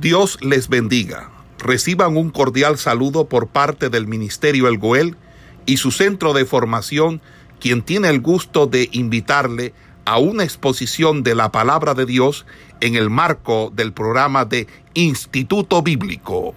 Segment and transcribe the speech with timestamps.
[0.00, 1.30] Dios les bendiga.
[1.58, 5.16] Reciban un cordial saludo por parte del Ministerio El Goel
[5.64, 7.22] y su centro de formación,
[7.60, 9.72] quien tiene el gusto de invitarle
[10.04, 12.44] a una exposición de la palabra de Dios
[12.80, 16.54] en el marco del programa de Instituto Bíblico.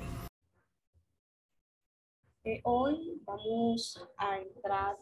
[2.44, 4.98] Eh, hoy vamos a entrar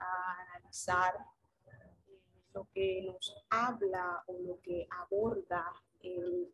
[0.00, 1.14] a analizar
[1.66, 1.70] eh,
[2.52, 5.64] lo que nos habla o lo que aborda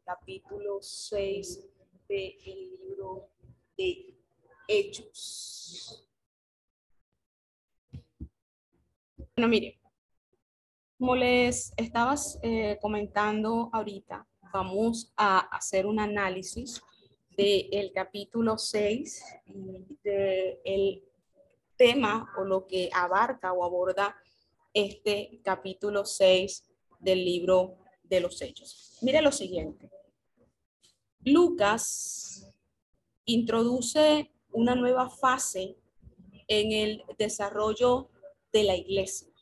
[0.04, 1.68] capítulo 6
[2.08, 3.28] del libro
[3.76, 4.14] de
[4.68, 6.06] Hechos.
[9.36, 9.80] Bueno, mire,
[10.98, 16.80] como les estabas eh, comentando ahorita, vamos a hacer un análisis
[17.36, 21.02] del capítulo 6 y del
[21.76, 24.16] tema o lo que abarca o aborda
[24.72, 26.64] este capítulo 6
[27.00, 28.98] del libro de los hechos.
[29.02, 29.90] Mire lo siguiente.
[31.20, 32.52] Lucas
[33.24, 35.76] introduce una nueva fase
[36.46, 38.10] en el desarrollo
[38.52, 39.32] de la iglesia.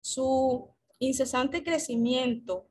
[0.00, 2.68] Su incesante crecimiento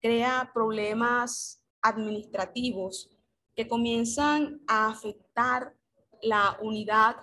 [0.00, 3.10] crea problemas administrativos
[3.54, 5.76] que comienzan a afectar
[6.22, 7.16] la unidad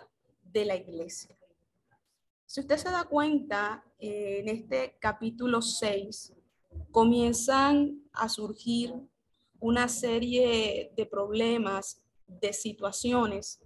[0.44, 1.36] de la iglesia.
[2.46, 6.34] Si usted se da cuenta, en este capítulo 6
[6.92, 8.94] comienzan a surgir
[9.60, 13.62] una serie de problemas, de situaciones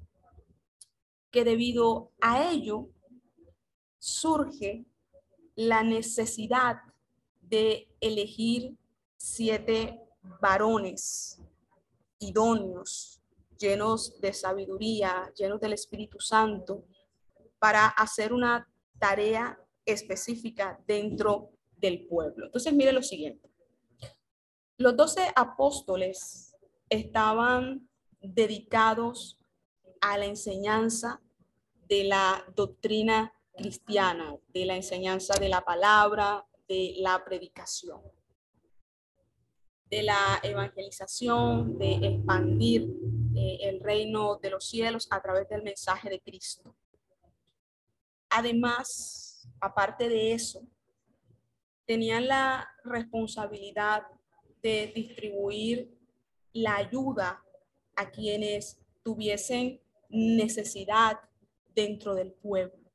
[1.31, 2.89] que debido a ello
[3.99, 4.85] surge
[5.55, 6.77] la necesidad
[7.41, 8.77] de elegir
[9.17, 9.99] siete
[10.41, 11.39] varones
[12.19, 13.21] idóneos,
[13.57, 16.85] llenos de sabiduría, llenos del Espíritu Santo,
[17.59, 18.67] para hacer una
[18.99, 21.55] tarea específica dentro
[21.86, 22.45] del pueblo.
[22.47, 23.50] Entonces, mire lo siguiente.
[24.78, 26.55] Los doce apóstoles
[26.89, 27.88] estaban
[28.22, 29.39] dedicados
[30.02, 31.22] a la enseñanza
[31.88, 38.02] de la doctrina cristiana, de la enseñanza de la palabra, de la predicación,
[39.89, 42.89] de la evangelización, de expandir
[43.36, 46.76] eh, el reino de los cielos a través del mensaje de Cristo.
[48.30, 50.67] Además, aparte de eso,
[51.85, 54.03] tenían la responsabilidad
[54.61, 55.95] de distribuir
[56.53, 57.43] la ayuda
[57.95, 59.79] a quienes tuviesen
[60.09, 61.19] necesidad
[61.73, 62.85] dentro del pueblo.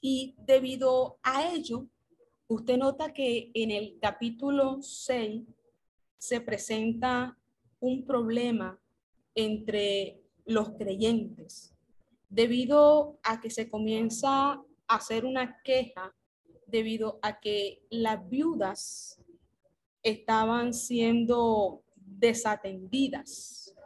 [0.00, 1.86] Y debido a ello,
[2.48, 5.42] usted nota que en el capítulo 6
[6.18, 7.36] se presenta
[7.80, 8.78] un problema
[9.34, 11.74] entre los creyentes,
[12.28, 16.14] debido a que se comienza a hacer una queja
[16.72, 19.20] debido a que las viudas
[20.02, 23.76] estaban siendo desatendidas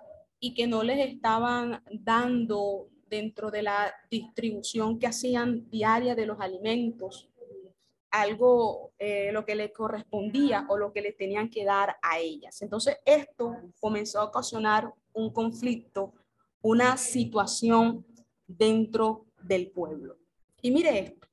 [0.41, 6.41] y que no les estaban dando dentro de la distribución que hacían diaria de los
[6.41, 7.29] alimentos
[8.11, 12.63] algo eh, lo que le correspondía o lo que le tenían que dar a ellas.
[12.63, 16.15] Entonces esto comenzó a ocasionar un conflicto,
[16.63, 18.07] una situación
[18.47, 20.17] dentro del pueblo.
[20.63, 21.27] Y mire esto,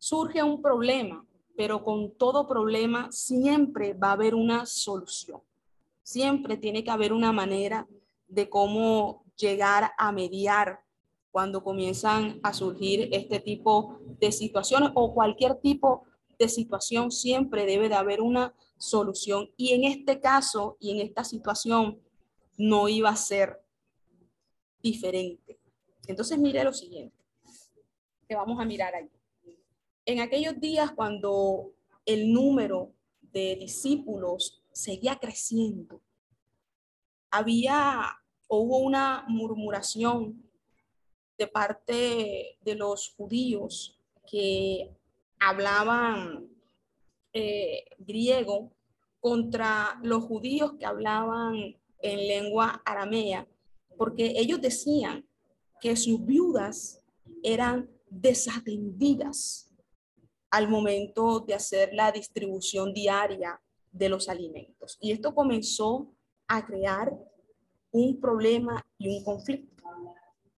[0.00, 1.24] surge un problema,
[1.56, 5.40] pero con todo problema siempre va a haber una solución.
[6.02, 7.86] Siempre tiene que haber una manera
[8.26, 10.80] de cómo llegar a mediar
[11.30, 16.04] cuando comienzan a surgir este tipo de situaciones o cualquier tipo
[16.38, 19.50] de situación, siempre debe de haber una solución.
[19.56, 22.00] Y en este caso y en esta situación
[22.56, 23.62] no iba a ser
[24.82, 25.60] diferente.
[26.06, 27.16] Entonces mire lo siguiente,
[28.26, 29.10] que vamos a mirar ahí.
[30.06, 31.72] En aquellos días cuando
[32.06, 36.00] el número de discípulos seguía creciendo,
[37.30, 38.18] había
[38.48, 40.42] o hubo una murmuración
[41.38, 44.90] de parte de los judíos que
[45.38, 46.48] hablaban
[47.32, 48.72] eh, griego
[49.20, 53.46] contra los judíos que hablaban en lengua aramea,
[53.96, 55.26] porque ellos decían
[55.80, 57.02] que sus viudas
[57.42, 59.69] eran desatendidas
[60.50, 63.60] al momento de hacer la distribución diaria
[63.92, 64.98] de los alimentos.
[65.00, 66.12] Y esto comenzó
[66.48, 67.16] a crear
[67.92, 69.84] un problema y un conflicto,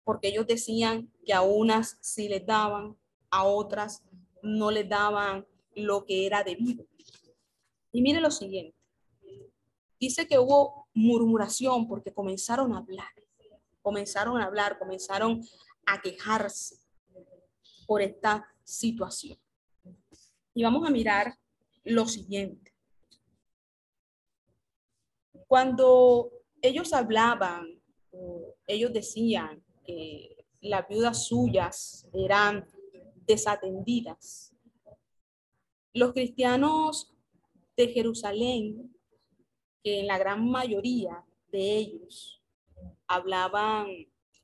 [0.04, 2.96] porque ellos decían que a unas sí les daban,
[3.30, 4.02] a otras
[4.42, 6.84] no les daban lo que era debido.
[7.92, 8.76] Y mire lo siguiente,
[10.00, 13.08] dice que hubo murmuración porque comenzaron a hablar,
[13.82, 15.42] comenzaron a hablar, comenzaron
[15.86, 16.76] a quejarse
[17.86, 19.38] por esta situación.
[20.54, 21.38] Y vamos a mirar
[21.84, 22.72] lo siguiente.
[25.46, 27.80] Cuando ellos hablaban,
[28.66, 32.66] ellos decían que las viudas suyas eran
[33.26, 34.54] desatendidas.
[35.92, 37.12] Los cristianos
[37.76, 38.96] de Jerusalén,
[39.82, 42.42] que en la gran mayoría de ellos
[43.06, 43.88] hablaban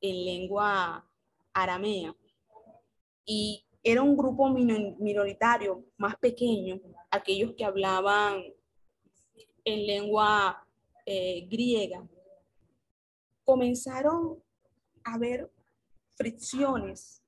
[0.01, 1.09] en lengua
[1.53, 2.15] aramea
[3.25, 6.81] y era un grupo minoritario más pequeño,
[7.11, 8.43] aquellos que hablaban
[9.65, 10.67] en lengua
[11.07, 12.07] eh, griega,
[13.45, 14.43] comenzaron
[15.05, 15.51] a haber
[16.17, 17.23] fricciones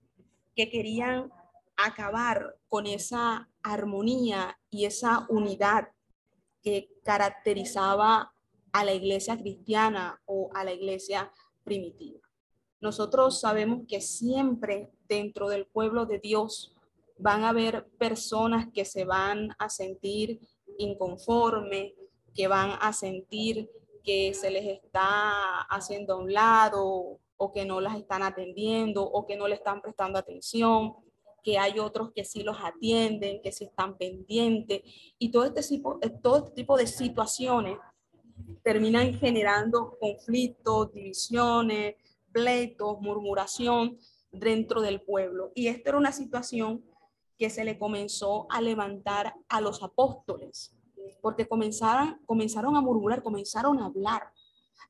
[0.54, 1.30] que querían
[1.76, 5.88] acabar con esa armonía y esa unidad
[6.62, 8.32] que caracterizaba
[8.72, 11.32] a la iglesia cristiana o a la iglesia
[11.64, 12.20] primitiva.
[12.80, 16.72] Nosotros sabemos que siempre dentro del pueblo de Dios.
[17.18, 20.40] Van a haber personas que se van a sentir
[20.78, 21.94] inconforme,
[22.34, 23.68] que van a sentir
[24.02, 29.26] que se les está haciendo a un lado o que no las están atendiendo o
[29.26, 30.94] que no le están prestando atención,
[31.42, 34.82] que hay otros que sí los atienden, que sí están pendientes.
[35.18, 37.76] Y todo este tipo, todo este tipo de situaciones
[38.62, 41.96] terminan generando conflictos, divisiones,
[42.32, 43.98] pleitos, murmuración
[44.32, 45.52] dentro del pueblo.
[45.54, 46.84] Y esta era una situación
[47.38, 50.76] que se le comenzó a levantar a los apóstoles,
[51.22, 54.32] porque comenzaron, comenzaron a murmurar, comenzaron a hablar,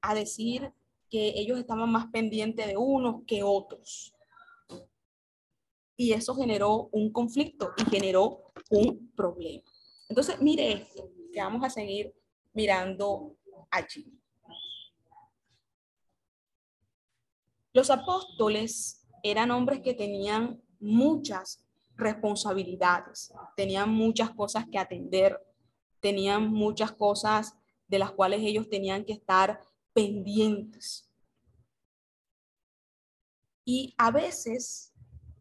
[0.03, 0.73] a decir
[1.09, 4.15] que ellos estaban más pendientes de unos que otros.
[5.97, 9.71] Y eso generó un conflicto y generó un problema.
[10.09, 12.15] Entonces, mire esto, que vamos a seguir
[12.53, 13.37] mirando
[13.71, 14.19] allí.
[17.73, 21.64] Los apóstoles eran hombres que tenían muchas
[21.96, 25.38] responsabilidades, tenían muchas cosas que atender,
[26.00, 27.55] tenían muchas cosas
[27.87, 29.61] de las cuales ellos tenían que estar
[29.93, 31.08] pendientes.
[33.64, 34.93] Y a veces,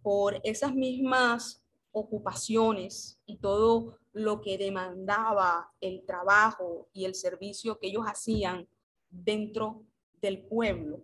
[0.01, 7.87] por esas mismas ocupaciones y todo lo que demandaba el trabajo y el servicio que
[7.87, 8.67] ellos hacían
[9.09, 9.85] dentro
[10.21, 11.03] del pueblo,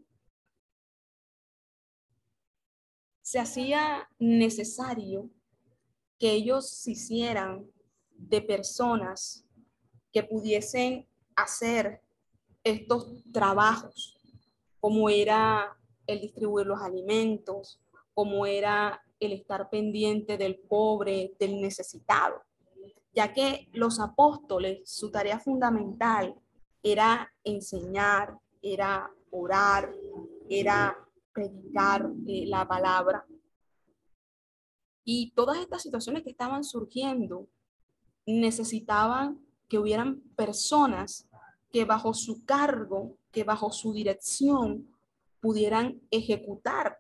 [3.26, 5.32] se hacía necesario
[6.20, 7.66] que ellos se hicieran
[8.12, 9.44] de personas
[10.14, 12.04] que pudiesen hacer
[12.64, 14.16] estos trabajos,
[14.80, 15.76] como era
[16.06, 17.82] el distribuir los alimentos,
[18.14, 22.44] como era el estar pendiente del pobre, del necesitado,
[23.12, 26.36] ya que los apóstoles, su tarea fundamental
[26.84, 29.92] era enseñar, era orar,
[30.48, 31.05] era
[31.36, 33.28] predicar eh, la palabra.
[35.04, 37.48] Y todas estas situaciones que estaban surgiendo
[38.26, 41.28] necesitaban que hubieran personas
[41.72, 44.90] que bajo su cargo, que bajo su dirección
[45.42, 47.00] pudieran ejecutar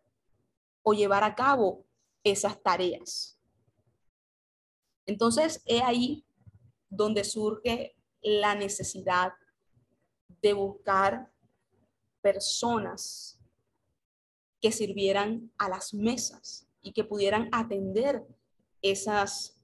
[0.83, 1.85] o llevar a cabo
[2.23, 3.39] esas tareas.
[5.07, 6.25] Entonces, es ahí
[6.89, 9.33] donde surge la necesidad
[10.41, 11.31] de buscar
[12.21, 13.34] personas
[14.65, 18.23] que sirvieran a las mesas y que pudieran atender
[18.81, 19.61] esas,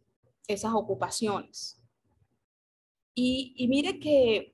[0.47, 1.81] esas ocupaciones.
[3.15, 4.53] Y, y mire que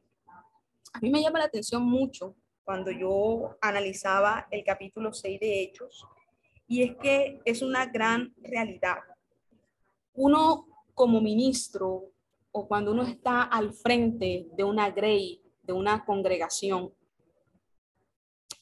[0.93, 2.33] a mí me llama la atención mucho
[2.63, 6.07] cuando yo analizaba el capítulo 6 de Hechos,
[6.65, 8.99] y es que es una gran realidad.
[10.13, 12.13] Uno como ministro
[12.53, 16.93] o cuando uno está al frente de una grey, de una congregación,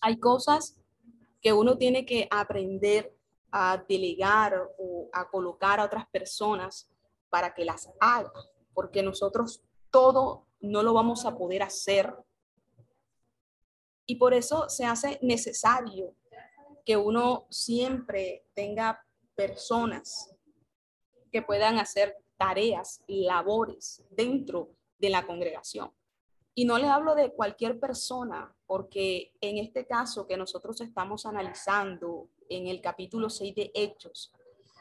[0.02, 0.80] hay cosas
[1.46, 3.16] que uno tiene que aprender
[3.52, 6.90] a delegar o a colocar a otras personas
[7.30, 8.34] para que las haga,
[8.74, 9.62] porque nosotros
[9.92, 12.12] todo no lo vamos a poder hacer.
[14.08, 16.16] Y por eso se hace necesario
[16.84, 20.34] que uno siempre tenga personas
[21.32, 25.94] que puedan hacer tareas, labores dentro de la congregación.
[26.58, 32.30] Y no les hablo de cualquier persona, porque en este caso que nosotros estamos analizando
[32.48, 34.32] en el capítulo 6 de Hechos,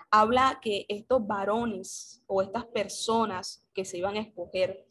[0.09, 4.87] habla que estos varones o estas personas que se iban a escoger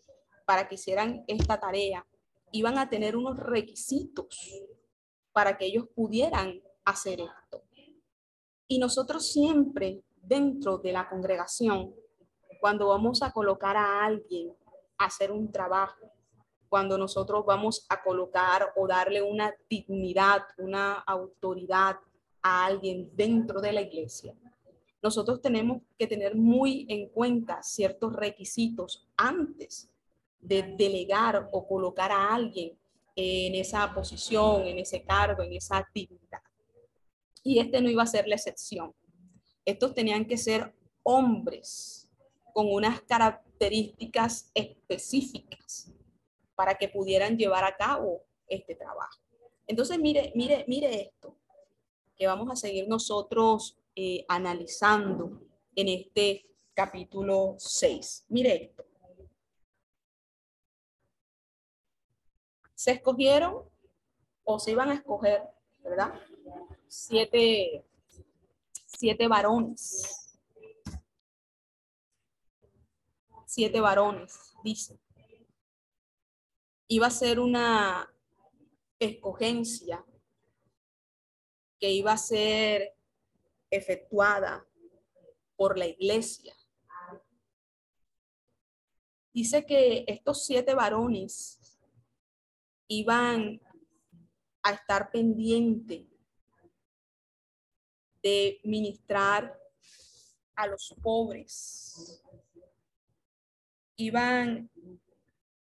[0.45, 2.05] para que hicieran esta tarea,
[2.51, 4.61] iban a tener unos requisitos
[5.31, 7.63] para que ellos pudieran hacer esto.
[8.67, 11.95] Y nosotros siempre dentro de la congregación,
[12.59, 14.53] cuando vamos a colocar a alguien
[14.97, 16.11] a hacer un trabajo,
[16.73, 21.97] cuando nosotros vamos a colocar o darle una dignidad, una autoridad
[22.41, 24.33] a alguien dentro de la iglesia.
[24.99, 29.87] Nosotros tenemos que tener muy en cuenta ciertos requisitos antes
[30.39, 32.75] de delegar o colocar a alguien
[33.15, 36.41] en esa posición, en ese cargo, en esa actividad.
[37.43, 38.95] Y este no iba a ser la excepción.
[39.63, 42.09] Estos tenían que ser hombres
[42.51, 45.92] con unas características específicas
[46.63, 49.19] para que pudieran llevar a cabo este trabajo.
[49.67, 51.35] Entonces, mire, mire, mire esto,
[52.15, 55.41] que vamos a seguir nosotros eh, analizando
[55.75, 58.27] en este capítulo 6.
[58.29, 58.85] Mire esto.
[62.73, 63.69] Se escogieron
[64.45, 65.43] o se iban a escoger,
[65.83, 66.13] ¿verdad?
[66.87, 67.83] Siete,
[68.85, 70.39] siete varones.
[73.45, 75.02] Siete varones, dice.
[76.95, 78.07] Iba a ser una
[78.99, 80.05] escogencia
[81.79, 82.95] que iba a ser
[83.71, 84.63] efectuada
[85.55, 86.55] por la iglesia.
[89.33, 91.81] Dice que estos siete varones
[92.87, 93.59] iban
[94.61, 96.05] a estar pendientes
[98.21, 99.59] de ministrar
[100.53, 102.23] a los pobres.
[103.95, 104.69] Iban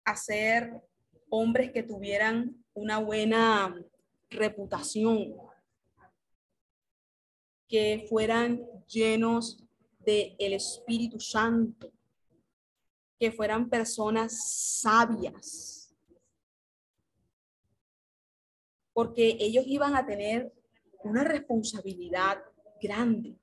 [0.03, 0.87] a ser
[1.29, 3.75] hombres que tuvieran una buena
[4.29, 5.35] reputación,
[7.67, 9.63] que fueran llenos
[9.99, 11.91] del el Espíritu Santo,
[13.19, 15.95] que fueran personas sabias,
[18.93, 20.53] porque ellos iban a tener
[21.03, 22.43] una responsabilidad
[22.81, 23.37] grande.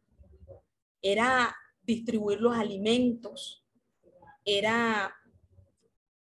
[1.00, 3.64] Era distribuir los alimentos,
[4.44, 5.14] era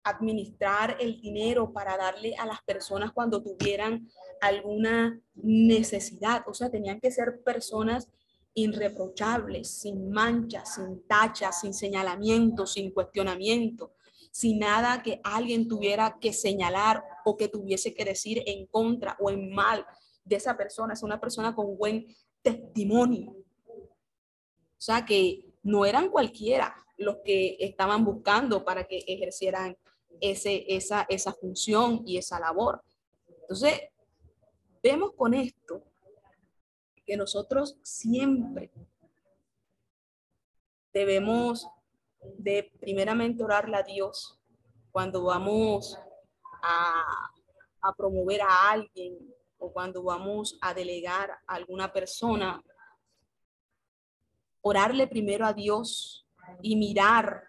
[0.08, 4.08] administrar el dinero para darle a las personas cuando tuvieran
[4.40, 6.44] alguna necesidad.
[6.46, 8.08] O sea, tenían que ser personas
[8.54, 13.92] irreprochables, sin manchas, sin tachas, sin señalamiento, sin cuestionamiento,
[14.32, 19.30] sin nada que alguien tuviera que señalar o que tuviese que decir en contra o
[19.30, 19.86] en mal
[20.24, 20.94] de esa persona.
[20.94, 22.06] Es una persona con buen
[22.42, 23.30] testimonio.
[23.30, 29.76] O sea, que no eran cualquiera los que estaban buscando para que ejercieran
[30.20, 32.82] ese, esa, esa función y esa labor.
[33.42, 33.80] Entonces,
[34.82, 35.82] vemos con esto
[37.06, 38.70] que nosotros siempre
[40.92, 41.66] debemos
[42.36, 44.38] de primeramente orarle a Dios
[44.90, 45.98] cuando vamos
[46.62, 47.04] a,
[47.80, 49.16] a promover a alguien
[49.58, 52.62] o cuando vamos a delegar a alguna persona,
[54.60, 56.26] orarle primero a Dios
[56.62, 57.44] y mirar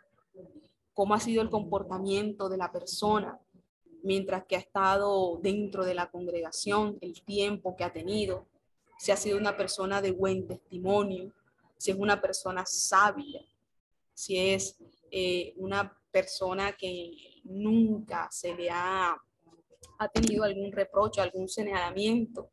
[1.00, 3.40] cómo ha sido el comportamiento de la persona
[4.04, 8.48] mientras que ha estado dentro de la congregación, el tiempo que ha tenido,
[8.98, 11.32] si ha sido una persona de buen testimonio,
[11.78, 13.40] si es una persona sabia,
[14.14, 14.78] si es
[15.10, 19.16] eh, una persona que nunca se le ha,
[20.00, 22.52] ha tenido algún reproche, algún señalamiento.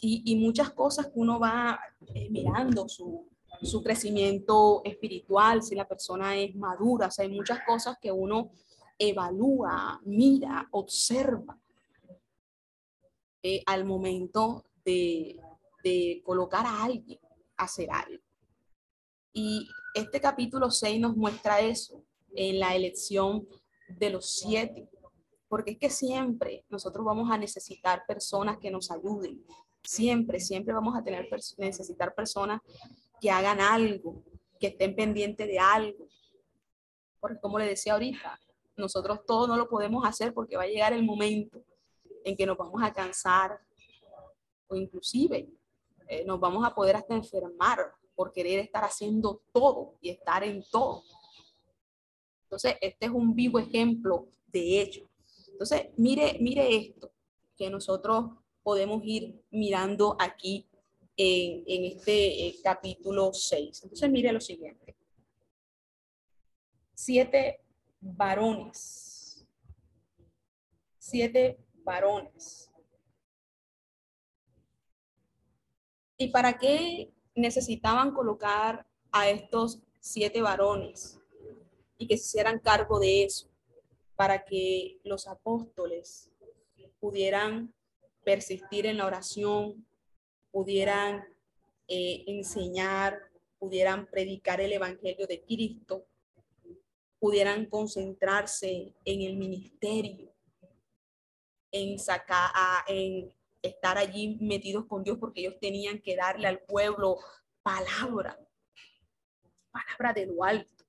[0.00, 1.78] Y, muchas cosas que uno va
[2.14, 3.28] eh, mirando, su,
[3.62, 8.50] su crecimiento espiritual, si la persona es madura, hay muchas cosas que uno
[8.98, 11.58] evalúa, mira, observa
[13.42, 15.38] eh, al momento de,
[15.82, 17.18] de colocar a alguien
[17.56, 18.22] a hacer algo.
[19.32, 22.02] Y este capítulo 6 nos muestra eso
[22.34, 23.46] en la elección
[23.88, 24.88] de los siete,
[25.48, 29.44] porque es que siempre nosotros vamos a necesitar personas que nos ayuden,
[29.82, 32.60] siempre, siempre vamos a tener necesitar personas
[33.20, 34.22] que hagan algo,
[34.58, 36.08] que estén pendientes de algo.
[37.18, 38.40] Porque como le decía ahorita,
[38.76, 41.62] nosotros todo no lo podemos hacer porque va a llegar el momento
[42.24, 43.60] en que nos vamos a cansar
[44.68, 45.48] o inclusive
[46.08, 50.64] eh, nos vamos a poder hasta enfermar por querer estar haciendo todo y estar en
[50.70, 51.02] todo.
[52.44, 55.08] Entonces, este es un vivo ejemplo de ello.
[55.52, 57.12] Entonces, mire, mire esto
[57.56, 58.30] que nosotros
[58.62, 60.69] podemos ir mirando aquí
[61.22, 63.82] en, este eh, capítulo 6.
[63.82, 64.96] Entonces, mire lo siguiente.
[66.94, 67.60] Siete
[68.00, 69.46] varones.
[70.98, 72.70] Siete varones.
[76.16, 81.18] ¿Y para qué necesitaban colocar a estos siete varones
[81.98, 83.50] y que se hicieran cargo de eso?
[84.16, 86.30] Para que los apóstoles
[86.98, 87.74] pudieran
[88.22, 89.86] persistir en la oración,
[90.50, 91.24] pudieran
[91.88, 93.18] eh, enseñar,
[93.58, 96.06] pudieran predicar el Evangelio de Cristo,
[97.18, 100.32] pudieran concentrarse en el ministerio,
[101.70, 102.50] en sacar,
[102.88, 107.18] en estar allí metidos con Dios porque ellos tenían que darle al pueblo
[107.62, 108.38] palabra,
[109.70, 110.84] palabra de lo alto.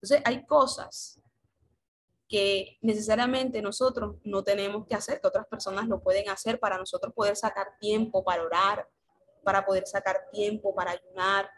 [0.00, 1.20] Entonces hay cosas
[2.34, 7.14] que necesariamente nosotros no tenemos que hacer, que otras personas lo pueden hacer para nosotros
[7.14, 8.88] poder sacar tiempo para orar,
[9.44, 11.48] para poder sacar tiempo para ayunar,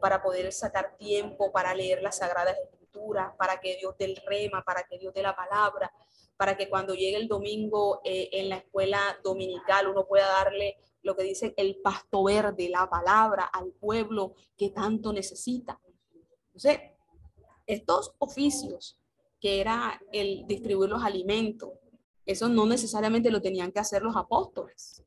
[0.00, 4.64] para poder sacar tiempo para leer las Sagradas Escrituras, para que Dios dé el rema,
[4.64, 5.92] para que Dios dé la palabra,
[6.36, 11.14] para que cuando llegue el domingo eh, en la escuela dominical uno pueda darle lo
[11.14, 15.80] que dice el pasto verde, la palabra al pueblo que tanto necesita.
[16.46, 16.80] Entonces,
[17.64, 19.00] estos oficios
[19.46, 21.70] era el distribuir los alimentos,
[22.24, 25.02] eso no necesariamente lo tenían que hacer los apóstoles.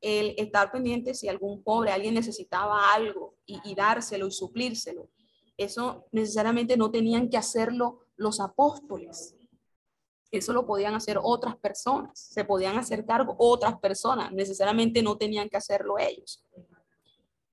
[0.00, 5.08] El estar pendiente si algún pobre, alguien necesitaba algo y dárselo y suplírselo,
[5.56, 9.36] eso necesariamente no tenían que hacerlo los apóstoles.
[10.30, 15.48] Eso lo podían hacer otras personas, se podían hacer cargo otras personas, necesariamente no tenían
[15.48, 16.44] que hacerlo ellos.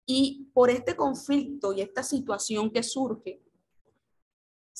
[0.05, 3.40] Y por este conflicto y esta situación que surge,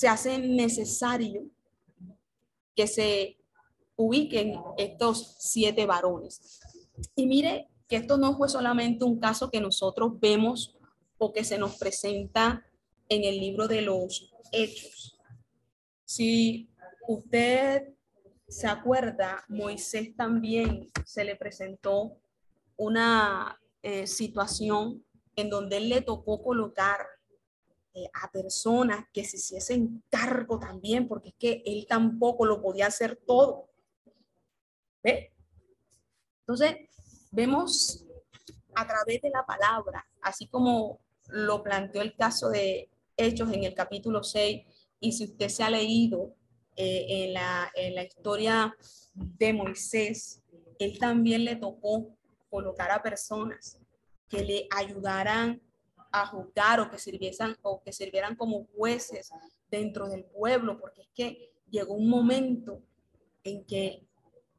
[0.02, 1.44] se hace necesario
[2.76, 3.38] que se
[3.96, 6.60] ubiquen estos siete varones.
[7.16, 10.76] Y mire que esto no fue solamente un caso que nosotros vemos
[11.20, 12.66] o que se nos presenta
[13.10, 15.20] en el libro de los hechos.
[16.04, 16.68] Si
[17.08, 17.94] usted
[18.48, 22.18] se acuerda, Moisés también se le presentó
[22.76, 25.06] una eh, situación
[25.36, 27.06] en donde él le tocó colocar
[27.94, 32.88] eh, a personas que se hiciesen cargo también, porque es que él tampoco lo podía
[32.88, 33.70] hacer todo.
[35.04, 35.34] ¿Ve?
[36.42, 36.76] Entonces,
[37.32, 38.06] vemos
[38.76, 43.74] a través de la palabra, así como lo planteó el caso de Hechos en el
[43.74, 44.66] capítulo 6,
[45.00, 46.36] y si usted se ha leído
[46.76, 48.76] eh, en, la, en la historia
[49.14, 50.42] de Moisés,
[50.80, 52.16] él también le tocó
[52.50, 53.80] colocar a personas
[54.30, 55.62] que le ayudaran
[56.12, 59.32] a juzgar o que sirviesen o que sirvieran como jueces
[59.70, 62.82] dentro del pueblo, porque es que llegó un momento
[63.44, 64.06] en que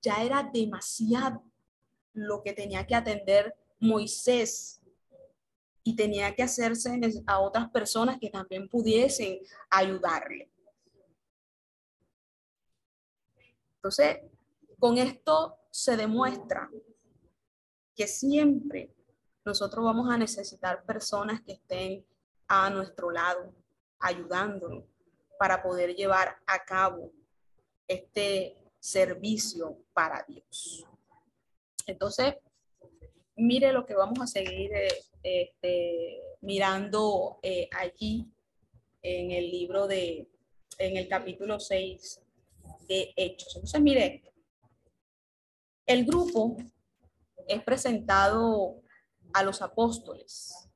[0.00, 1.42] ya era demasiado
[2.14, 4.80] lo que tenía que atender Moisés
[5.84, 10.48] y tenía que hacerse a otras personas que también pudiesen ayudarle.
[13.76, 14.18] Entonces,
[14.78, 16.70] con esto se demuestra
[17.96, 18.94] que siempre
[19.44, 22.04] nosotros vamos a necesitar personas que estén
[22.48, 23.52] a nuestro lado,
[23.98, 24.84] ayudándonos
[25.38, 27.10] para poder llevar a cabo
[27.88, 30.86] este servicio para Dios.
[31.86, 32.36] Entonces,
[33.36, 34.88] mire lo que vamos a seguir eh,
[35.22, 38.28] este, mirando eh, allí
[39.02, 40.28] en el libro de,
[40.78, 42.20] en el capítulo 6
[42.86, 43.56] de Hechos.
[43.56, 44.22] Entonces, mire,
[45.86, 46.56] el grupo
[47.48, 48.82] es presentado
[49.32, 50.68] a los apóstoles,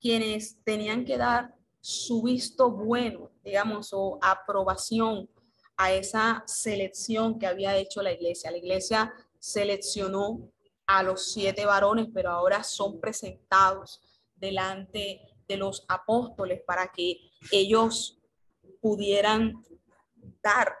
[0.00, 5.28] quienes tenían que dar su visto bueno, digamos, o aprobación
[5.76, 8.50] a esa selección que había hecho la iglesia.
[8.50, 10.50] La iglesia seleccionó
[10.86, 14.00] a los siete varones, pero ahora son presentados
[14.34, 17.18] delante de los apóstoles para que
[17.50, 18.18] ellos
[18.80, 19.64] pudieran
[20.42, 20.74] dar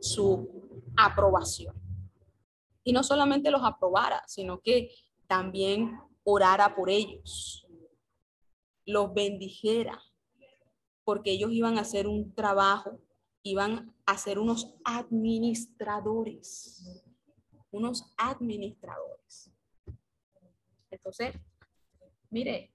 [0.00, 1.74] su aprobación.
[2.84, 4.90] Y no solamente los aprobara, sino que
[5.26, 7.66] también orara por ellos,
[8.84, 10.02] los bendijera,
[11.04, 13.00] porque ellos iban a hacer un trabajo,
[13.42, 17.04] iban a ser unos administradores,
[17.70, 19.50] unos administradores.
[20.90, 21.34] Entonces,
[22.30, 22.72] mire,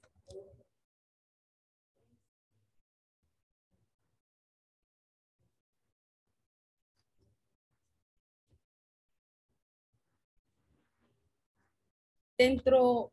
[12.38, 13.12] dentro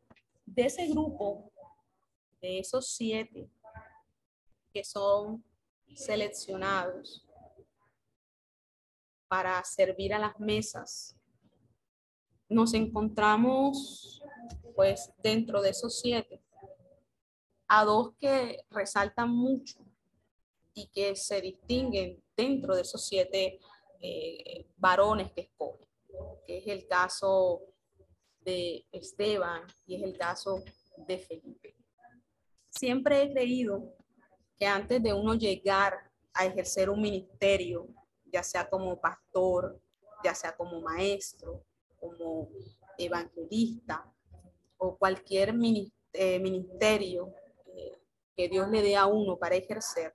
[0.54, 1.52] de ese grupo,
[2.40, 3.50] de esos siete
[4.72, 5.44] que son
[5.94, 7.26] seleccionados
[9.28, 11.16] para servir a las mesas,
[12.48, 14.22] nos encontramos
[14.76, 16.40] pues dentro de esos siete
[17.66, 19.78] a dos que resaltan mucho
[20.74, 23.58] y que se distinguen dentro de esos siete
[24.00, 25.88] eh, varones que escogen,
[26.46, 27.73] que es el caso
[28.44, 30.62] de Esteban y es el caso
[30.96, 31.74] de Felipe.
[32.68, 33.94] Siempre he creído
[34.58, 35.94] que antes de uno llegar
[36.32, 37.88] a ejercer un ministerio,
[38.26, 39.80] ya sea como pastor,
[40.24, 41.64] ya sea como maestro,
[41.98, 42.48] como
[42.98, 44.12] evangelista
[44.78, 45.54] o cualquier
[46.12, 47.32] eh, ministerio
[47.66, 47.98] eh,
[48.36, 50.14] que Dios le dé a uno para ejercer,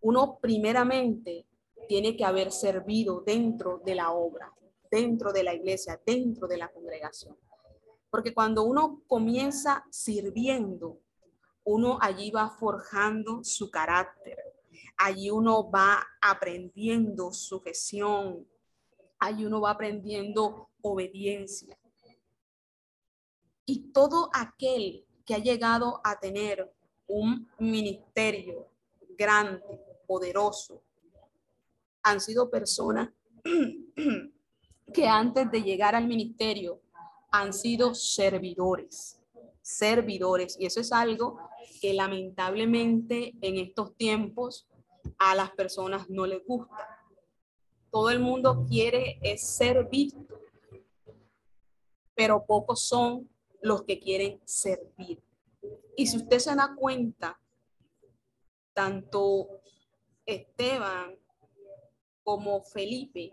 [0.00, 1.46] uno primeramente
[1.88, 4.52] tiene que haber servido dentro de la obra,
[4.90, 7.36] dentro de la iglesia, dentro de la congregación.
[8.10, 10.98] Porque cuando uno comienza sirviendo,
[11.64, 14.50] uno allí va forjando su carácter,
[15.02, 18.46] Allí uno va aprendiendo sujeción.
[19.18, 21.78] Allí uno va aprendiendo obediencia.
[23.64, 26.70] Y todo aquel que ha llegado a tener
[27.06, 28.68] un ministerio
[29.16, 30.82] grande, poderoso,
[32.02, 33.10] han sido personas
[34.92, 36.80] que antes de llegar al ministerio
[37.30, 39.20] han sido servidores,
[39.62, 40.56] servidores.
[40.58, 41.38] Y eso es algo
[41.80, 44.68] que lamentablemente en estos tiempos
[45.18, 46.88] a las personas no les gusta.
[47.90, 50.40] Todo el mundo quiere es ser visto,
[52.14, 53.28] pero pocos son
[53.62, 55.22] los que quieren servir.
[55.96, 57.40] Y si usted se da cuenta,
[58.72, 59.60] tanto
[60.24, 61.16] Esteban
[62.22, 63.32] como Felipe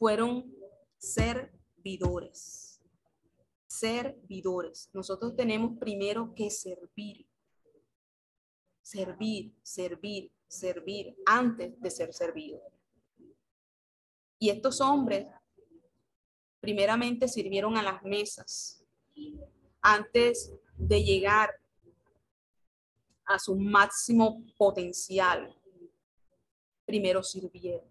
[0.00, 0.50] fueron
[0.96, 2.80] servidores.
[3.66, 4.88] Servidores.
[4.94, 7.28] Nosotros tenemos primero que servir.
[8.80, 12.62] Servir, servir, servir antes de ser servido.
[14.38, 15.26] Y estos hombres
[16.60, 18.82] primeramente sirvieron a las mesas
[19.82, 21.50] antes de llegar
[23.26, 25.54] a su máximo potencial.
[26.86, 27.89] Primero sirvieron.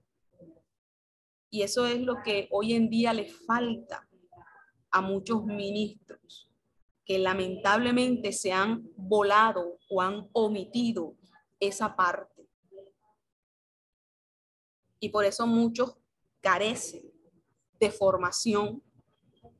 [1.50, 4.08] Y eso es lo que hoy en día le falta
[4.92, 6.50] a muchos ministros
[7.06, 11.16] que lamentablemente se han volado o han omitido
[11.60, 12.48] esa parte.
[15.00, 15.98] Y por eso muchos
[16.40, 17.12] carecen
[17.80, 18.84] de formación,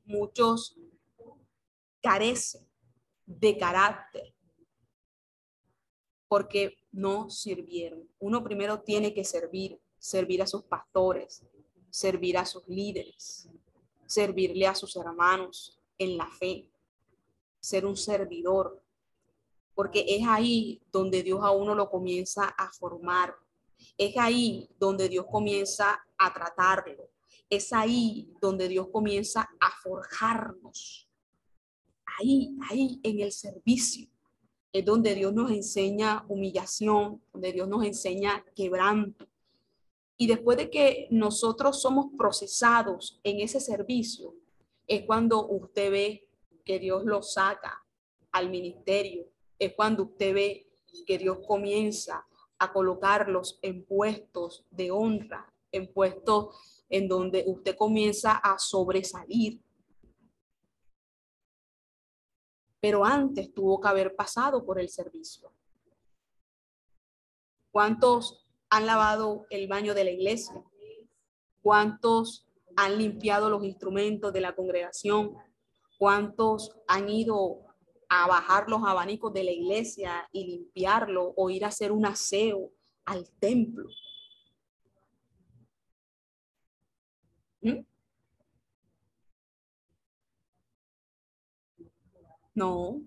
[0.04, 0.78] muchos
[2.00, 2.68] carecen
[3.26, 4.34] de carácter,
[6.28, 8.08] porque no sirvieron.
[8.20, 11.44] Uno primero tiene que servir, servir a sus pastores,
[11.90, 13.48] servir a sus líderes,
[14.06, 16.68] servirle a sus hermanos en la fe,
[17.60, 18.82] ser un servidor,
[19.74, 23.34] porque es ahí donde Dios a uno lo comienza a formar,
[23.96, 27.10] es ahí donde Dios comienza a tratarlo,
[27.48, 31.08] es ahí donde Dios comienza a forjarnos,
[32.18, 34.08] ahí, ahí en el servicio.
[34.72, 39.26] Es donde Dios nos enseña humillación, donde Dios nos enseña quebranto,
[40.20, 44.34] y después de que nosotros somos procesados en ese servicio,
[44.86, 46.28] es cuando usted ve
[46.62, 47.82] que Dios lo saca
[48.30, 49.24] al ministerio,
[49.58, 50.70] es cuando usted ve
[51.06, 52.26] que Dios comienza
[52.58, 59.58] a colocarlos en puestos de honra, en puestos en donde usted comienza a sobresalir.
[62.78, 65.50] Pero antes tuvo que haber pasado por el servicio.
[67.70, 68.39] ¿Cuántos
[68.70, 70.62] han lavado el baño de la iglesia?
[71.60, 75.34] ¿Cuántos han limpiado los instrumentos de la congregación?
[75.98, 77.66] ¿Cuántos han ido
[78.08, 82.70] a bajar los abanicos de la iglesia y limpiarlo o ir a hacer un aseo
[83.04, 83.88] al templo?
[87.62, 87.84] ¿Mm?
[92.54, 93.02] No.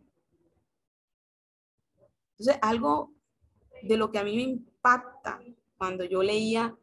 [2.37, 3.13] Entonces, algo
[3.83, 4.43] de lo que a mí me
[4.83, 5.41] impacta
[5.77, 6.77] cuando yo leía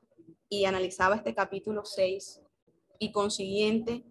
[0.48, 2.40] y analizaba este capítulo 6
[2.98, 4.04] y consiguiente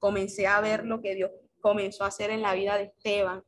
[0.00, 1.30] comencé a ver lo que Dios
[1.60, 3.44] comenzó a hacer en la vida de Esteban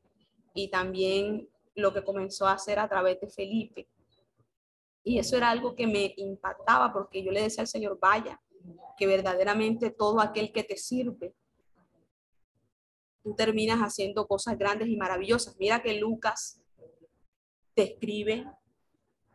[0.54, 3.88] y también lo que comenzó a hacer a través de Felipe.
[5.02, 8.40] Y eso era algo que me impactaba porque yo le decía al Señor, vaya,
[8.96, 11.34] que verdaderamente todo aquel que te sirve,
[13.22, 15.56] tú terminas haciendo cosas grandes y maravillosas.
[15.58, 16.60] Mira que Lucas
[17.74, 18.44] describe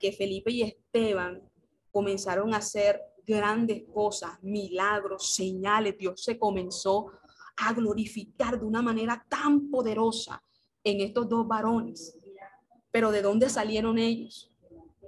[0.04, 1.42] que Felipe y Esteban
[1.90, 5.98] comenzaron a hacer grandes cosas, milagros, señales.
[5.98, 7.10] Dios se comenzó
[7.56, 10.44] a glorificar de una manera tan poderosa
[10.84, 12.20] en estos dos varones.
[12.92, 14.52] Pero ¿de dónde salieron ellos?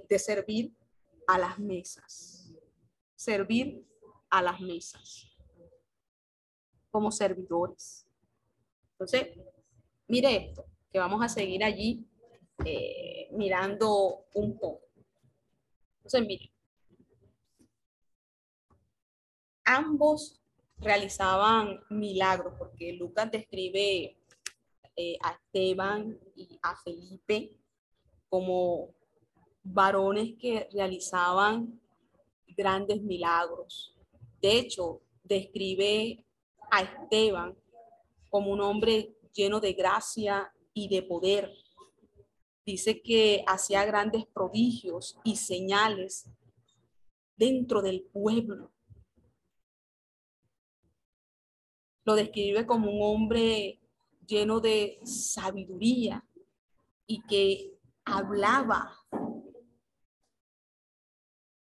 [0.08, 0.72] De servir
[1.26, 2.54] a las mesas.
[3.16, 3.86] Servir
[4.30, 5.30] a las mesas.
[6.90, 8.08] Como servidores.
[8.92, 9.28] Entonces,
[10.08, 12.08] mire esto, que vamos a seguir allí
[12.64, 14.85] eh, mirando un poco.
[16.06, 16.52] Entonces, mire,
[19.64, 20.40] ambos
[20.78, 24.16] realizaban milagros, porque Lucas describe
[24.94, 27.56] eh, a Esteban y a Felipe
[28.28, 28.94] como
[29.64, 31.80] varones que realizaban
[32.56, 33.92] grandes milagros.
[34.40, 36.24] De hecho, describe
[36.70, 37.58] a Esteban
[38.30, 41.52] como un hombre lleno de gracia y de poder.
[42.66, 46.28] Dice que hacía grandes prodigios y señales
[47.36, 48.72] dentro del pueblo.
[52.06, 53.80] lo describe como un hombre
[54.26, 56.24] lleno de sabiduría
[57.06, 58.96] y que hablaba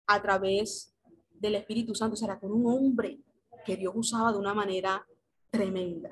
[0.06, 0.94] a través
[1.30, 3.20] del Espíritu Santo, será con un hombre
[3.64, 5.06] que Dios usaba de una manera
[5.50, 6.10] tremenda.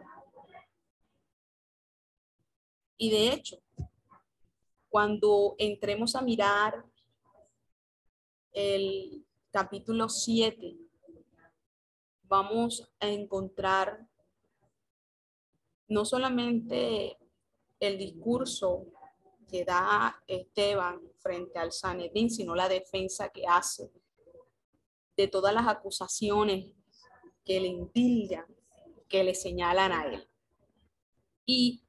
[2.99, 3.63] Y de hecho,
[4.91, 6.85] cuando entremos a mirar
[8.53, 10.77] el capítulo 7,
[12.25, 14.09] vamos a encontrar
[15.87, 17.17] no solamente
[17.79, 18.87] el discurso
[19.49, 23.93] que da Esteban frente al Sanedrín, sino la defensa que hace
[25.17, 26.67] de todas las acusaciones
[27.45, 28.47] que le intillan,
[29.09, 30.29] que le señalan a él.
[31.47, 31.83] Y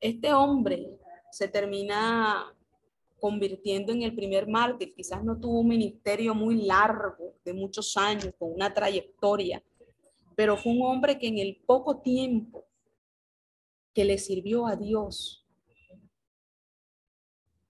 [0.00, 0.98] este hombre
[1.34, 2.54] se termina
[3.18, 4.94] convirtiendo en el primer mártir.
[4.94, 9.62] Quizás no tuvo un ministerio muy largo, de muchos años, con una trayectoria,
[10.36, 12.64] pero fue un hombre que en el poco tiempo
[13.92, 15.44] que le sirvió a Dios,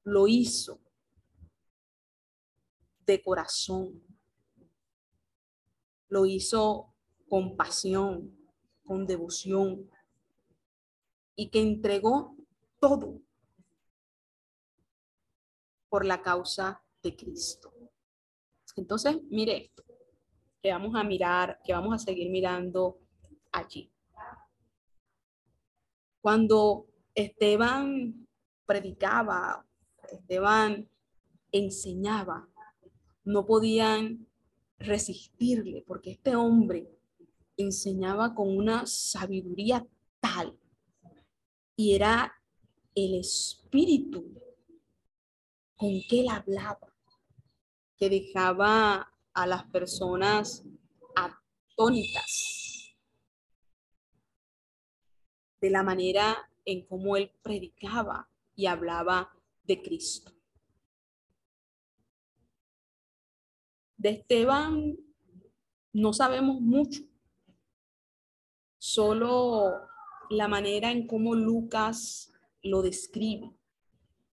[0.04, 0.78] lo hizo
[3.06, 4.02] de corazón,
[6.08, 6.94] lo hizo
[7.28, 8.36] con pasión,
[8.84, 9.90] con devoción,
[11.34, 12.36] y que entregó
[12.78, 13.23] todo
[15.94, 17.72] por la causa de Cristo.
[18.74, 19.70] Entonces, mire
[20.60, 22.98] que vamos a mirar, que vamos a seguir mirando
[23.52, 23.92] allí.
[26.20, 28.26] Cuando Esteban
[28.66, 29.64] predicaba,
[30.10, 30.90] Esteban
[31.52, 32.48] enseñaba,
[33.22, 34.26] no podían
[34.80, 36.90] resistirle, porque este hombre
[37.56, 39.86] enseñaba con una sabiduría
[40.18, 40.58] tal
[41.76, 42.34] y era
[42.96, 44.43] el espíritu
[45.84, 46.96] con que él hablaba,
[47.98, 50.64] que dejaba a las personas
[51.14, 52.96] atónitas
[55.60, 59.30] de la manera en cómo él predicaba y hablaba
[59.64, 60.32] de Cristo.
[63.98, 64.96] De Esteban
[65.92, 67.02] no sabemos mucho,
[68.78, 69.70] solo
[70.30, 73.54] la manera en cómo Lucas lo describe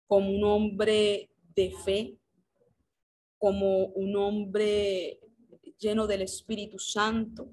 [0.07, 2.19] como un hombre de fe,
[3.39, 5.19] como un hombre
[5.79, 7.51] lleno del Espíritu Santo.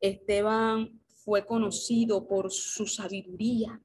[0.00, 3.82] Esteban fue conocido por su sabiduría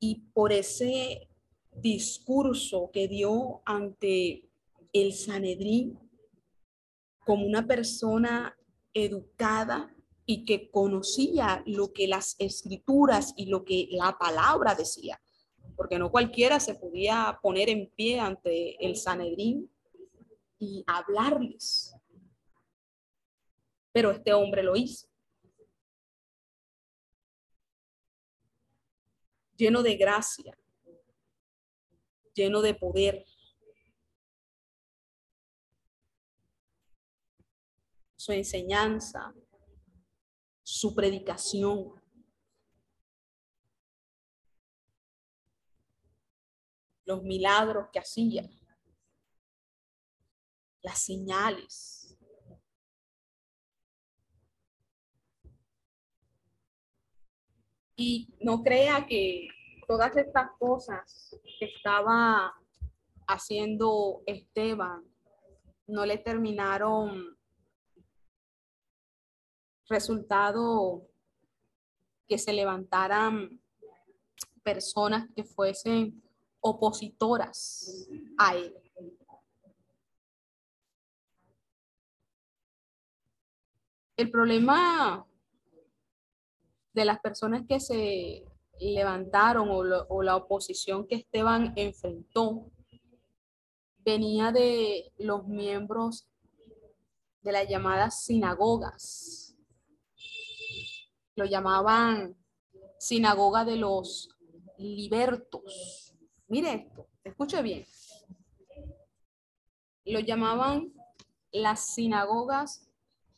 [0.00, 1.28] y por ese
[1.70, 4.48] discurso que dio ante
[4.92, 5.98] el Sanedrín
[7.26, 8.56] como una persona
[8.94, 15.20] educada y que conocía lo que las escrituras y lo que la palabra decía,
[15.76, 19.70] porque no cualquiera se podía poner en pie ante el Sanedrín
[20.58, 21.94] y hablarles.
[23.92, 25.06] Pero este hombre lo hizo.
[29.56, 30.58] Lleno de gracia,
[32.34, 33.24] lleno de poder.
[38.16, 39.34] Su enseñanza,
[40.62, 41.95] su predicación.
[47.06, 48.46] Los milagros que hacía,
[50.82, 52.18] las señales.
[57.96, 59.48] Y no crea que
[59.88, 62.52] todas estas cosas que estaba
[63.26, 65.02] haciendo Esteban
[65.86, 67.38] no le terminaron
[69.88, 71.08] resultado
[72.28, 73.60] que se levantaran
[74.62, 76.25] personas que fuesen
[76.68, 78.74] opositoras a él.
[84.16, 85.26] El problema
[86.92, 88.44] de las personas que se
[88.80, 92.70] levantaron o, o, la oposición que Esteban enfrentó
[93.98, 96.26] venía de los miembros
[97.42, 99.46] de las llamadas sinagogas
[101.36, 102.34] lo llamaban
[102.98, 104.30] sinagoga de los
[104.78, 106.05] libertos.
[106.48, 107.84] Mire esto, escuche bien.
[110.04, 110.92] Lo llamaban
[111.50, 112.88] las sinagogas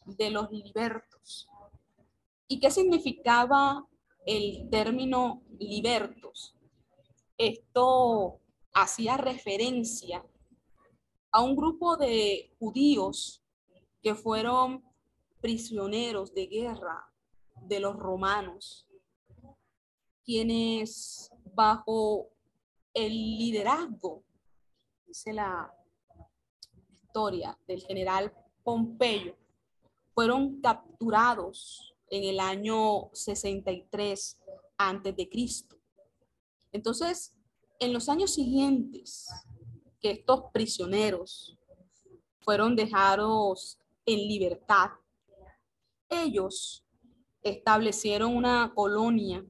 [0.05, 1.49] de los libertos.
[2.49, 3.87] ¿Y qué significaba
[4.27, 6.55] el término libertos?
[7.39, 8.41] Esto
[8.75, 10.25] hacía referencia
[11.31, 13.43] a un grupo de judíos
[14.03, 14.85] que fueron
[15.41, 17.11] prisioneros de guerra
[17.63, 18.87] de los romanos,
[20.25, 22.31] quienes bajo
[22.99, 24.25] el liderazgo,
[25.07, 25.73] dice la
[26.91, 28.33] historia del general
[28.65, 29.37] Pompeyo,
[30.15, 34.41] fueron capturados en el año 63
[34.79, 35.77] antes de Cristo.
[36.73, 37.37] Entonces,
[37.79, 39.29] en los años siguientes
[40.01, 41.57] que estos prisioneros
[42.41, 44.91] fueron dejados en libertad,
[46.09, 46.85] ellos
[47.43, 49.47] establecieron una colonia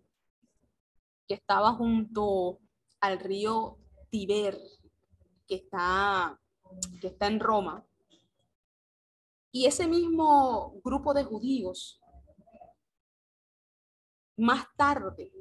[1.27, 2.59] que estaba junto
[3.01, 3.79] al río
[4.11, 4.59] Tiber,
[5.47, 6.41] que está,
[7.01, 7.87] que está en Roma.
[9.51, 12.01] Y ese mismo grupo de judíos,
[14.37, 15.33] más tarde,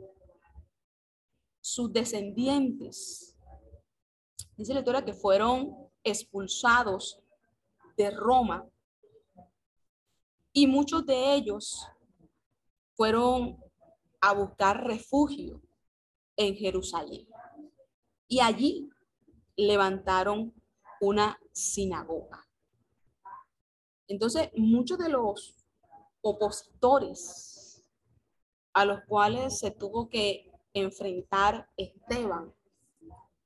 [1.62, 3.36] sus descendientes,
[4.56, 7.22] dice la historia que fueron expulsados
[7.98, 8.68] de Roma
[10.54, 11.86] y muchos de ellos
[12.96, 13.62] fueron
[14.22, 15.62] a buscar refugio
[16.36, 17.28] en Jerusalén.
[18.28, 18.90] Y allí
[19.56, 20.54] levantaron
[21.02, 22.48] una sinagoga.
[24.08, 25.56] Entonces, muchos de los
[26.22, 27.84] opositores
[28.74, 32.54] a los cuales se tuvo que enfrentar Esteban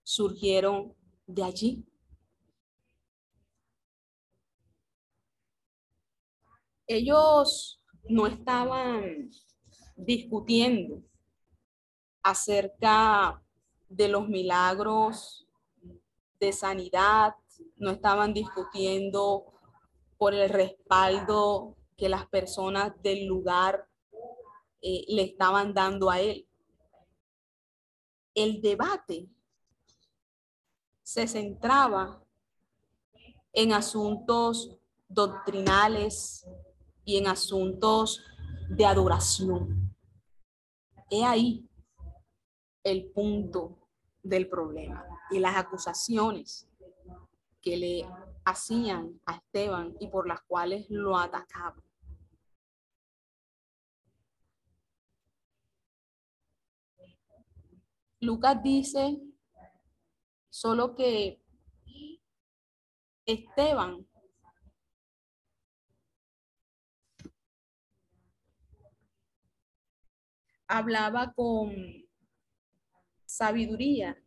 [0.03, 0.93] surgieron
[1.25, 1.85] de allí.
[6.85, 9.29] Ellos no estaban
[9.95, 11.01] discutiendo
[12.21, 13.41] acerca
[13.91, 15.45] de los milagros
[16.39, 17.35] de sanidad,
[17.75, 19.45] no estaban discutiendo
[20.17, 23.87] por el respaldo que las personas del lugar
[24.81, 26.47] eh, le estaban dando a él.
[28.33, 29.27] El debate
[31.03, 32.23] se centraba
[33.51, 34.77] en asuntos
[35.09, 36.47] doctrinales
[37.03, 38.23] y en asuntos
[38.69, 39.93] de adoración.
[41.09, 41.69] He ahí
[42.83, 43.80] el punto
[44.23, 46.67] del problema y las acusaciones
[47.61, 48.09] que le
[48.45, 51.83] hacían a Esteban y por las cuales lo atacaban.
[58.19, 59.19] Lucas dice
[60.49, 61.41] solo que
[63.25, 64.07] Esteban
[70.67, 71.71] hablaba con
[73.31, 74.21] sabiduría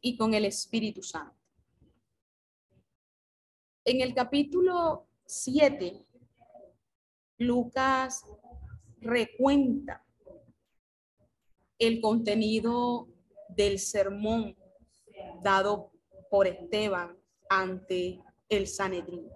[0.00, 1.36] y con el Espíritu Santo.
[3.84, 6.06] En el capítulo 7,
[7.38, 8.24] Lucas
[9.00, 10.02] recuenta
[11.78, 13.08] el contenido
[13.50, 14.56] del sermón
[15.42, 15.92] dado
[16.30, 17.18] por Esteban
[17.50, 19.28] ante el Sanedrín.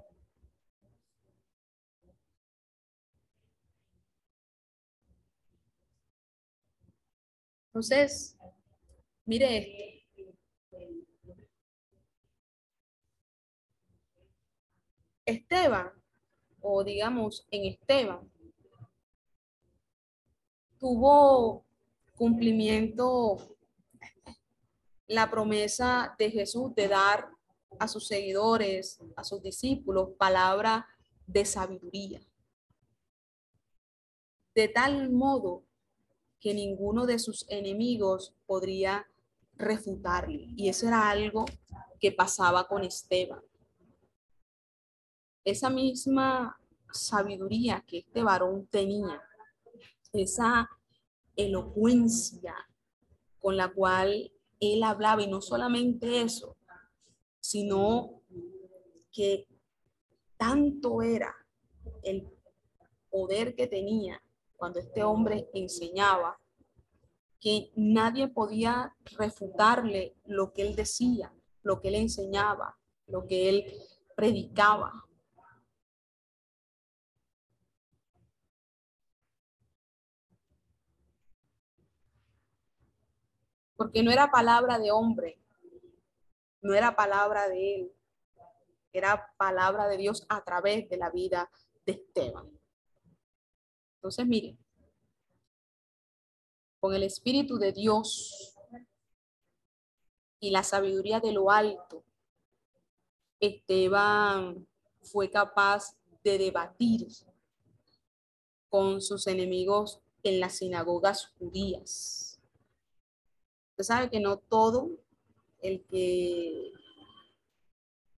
[7.67, 8.38] Entonces,
[9.29, 10.07] mire
[15.27, 15.93] Esteban,
[16.63, 18.33] o digamos en Esteban,
[20.79, 21.67] tuvo
[22.15, 23.55] cumplimiento
[25.07, 27.29] la promesa de Jesús de dar
[27.79, 30.87] a sus seguidores, a sus discípulos, palabra
[31.27, 32.23] de sabiduría.
[34.55, 35.65] De tal modo
[36.41, 39.07] que ninguno de sus enemigos podría
[39.59, 40.47] refutarle.
[40.57, 41.45] Y eso era algo
[42.01, 43.43] que pasaba con Esteban.
[45.45, 46.59] Esa misma
[46.93, 49.21] sabiduría que este varón tenía,
[50.13, 50.69] esa
[51.37, 52.55] elocuencia
[53.41, 56.57] con la cual él hablaba, y no solamente eso,
[57.41, 58.23] sino
[59.13, 59.47] que
[60.37, 61.35] tanto era
[62.03, 62.29] el
[63.11, 64.23] poder que tenía
[64.57, 66.39] cuando este hombre enseñaba,
[67.41, 73.73] que nadie podía refutarle lo que él decía, lo que él enseñaba, lo que él
[74.17, 75.05] predicaba.
[83.77, 85.41] Porque no era palabra de hombre,
[86.61, 87.93] no era palabra de él,
[88.93, 91.49] era palabra de Dios a través de la vida
[91.87, 92.51] de Esteban.
[93.99, 94.59] Entonces, miren,
[96.81, 98.55] con el Espíritu de Dios
[100.41, 102.05] y la sabiduría de lo alto,
[103.41, 104.67] Esteban
[105.03, 107.09] fue capaz de debatir
[108.69, 112.41] con sus enemigos en las sinagogas judías.
[113.71, 114.91] Usted sabe que no todo
[115.61, 116.73] el que,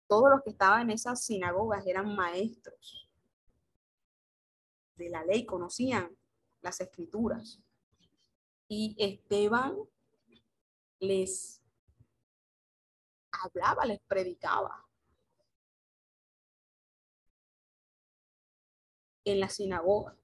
[0.09, 3.09] todos los que estaban en esas sinagogas eran maestros
[4.97, 6.15] de la ley, conocían
[6.63, 7.61] las escrituras.
[8.73, 9.77] Y Esteban
[11.01, 11.61] les
[13.33, 14.87] hablaba, les predicaba.
[19.25, 20.17] En la sinagoga.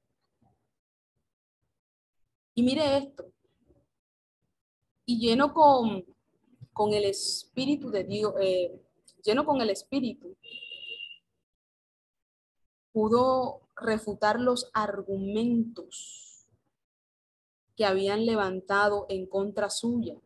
[2.55, 3.33] Y mire esto.
[5.07, 6.05] Y lleno con,
[6.73, 8.81] con el Espíritu de Dios, eh,
[9.25, 10.37] lleno con el Espíritu,
[12.93, 16.26] pudo refutar los argumentos
[17.77, 20.17] que habían levantado en contra suya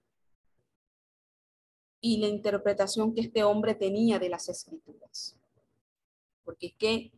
[2.00, 5.36] y la interpretación que este hombre tenía de las escrituras.
[6.44, 7.12] Porque es que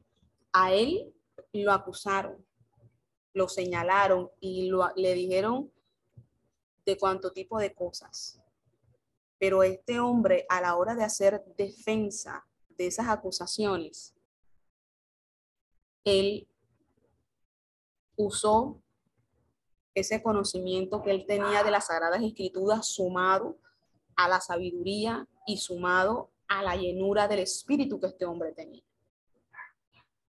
[0.52, 1.14] a él
[1.52, 2.44] lo acusaron,
[3.34, 5.70] lo señalaron y le dijeron
[6.84, 8.40] de cuánto tipo de cosas.
[9.38, 14.14] Pero este hombre a la hora de hacer defensa de esas acusaciones,
[16.04, 16.48] él
[18.16, 18.82] usó
[19.94, 23.58] ese conocimiento que él tenía de las Sagradas Escrituras sumado
[24.16, 28.82] a la sabiduría y sumado a la llenura del espíritu que este hombre tenía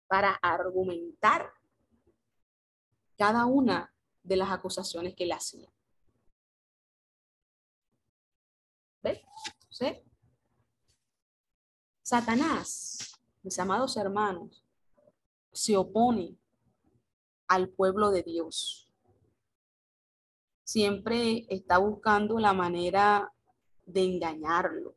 [0.07, 1.53] para argumentar
[3.17, 5.73] cada una de las acusaciones que le hacían.
[9.03, 9.21] ¿Ves?
[12.03, 14.65] Satanás, mis amados hermanos,
[15.53, 16.37] se opone
[17.47, 18.90] al pueblo de Dios.
[20.73, 23.35] Siempre está buscando la manera
[23.87, 24.95] de engañarlo.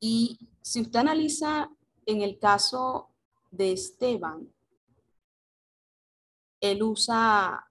[0.00, 1.68] Y si usted analiza
[2.06, 3.14] en el caso
[3.50, 4.50] de Esteban,
[6.58, 7.70] él usa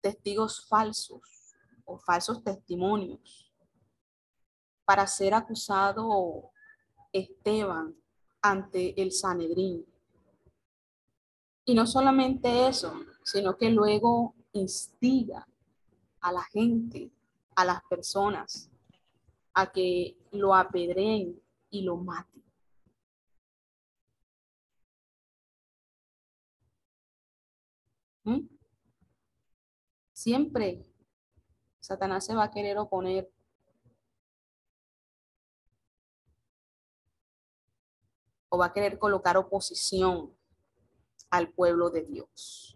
[0.00, 3.52] testigos falsos o falsos testimonios
[4.84, 6.52] para ser acusado
[7.12, 8.00] Esteban
[8.40, 9.84] ante el Sanedrín.
[11.64, 15.46] Y no solamente eso, sino que luego instiga
[16.20, 17.10] a la gente,
[17.56, 18.70] a las personas,
[19.54, 22.42] a que lo apedreen y lo maten.
[28.24, 28.46] ¿Mm?
[30.12, 30.86] Siempre
[31.80, 33.28] Satanás se va a querer oponer
[38.48, 40.32] o va a querer colocar oposición
[41.30, 42.71] al pueblo de Dios.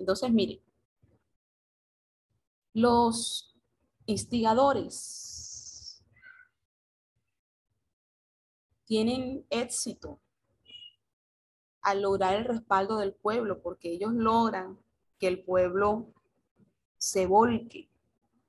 [0.00, 0.62] Entonces, mire,
[2.72, 3.54] los
[4.06, 6.02] instigadores
[8.86, 10.18] tienen éxito
[11.82, 14.78] al lograr el respaldo del pueblo, porque ellos logran
[15.18, 16.14] que el pueblo
[16.96, 17.90] se volque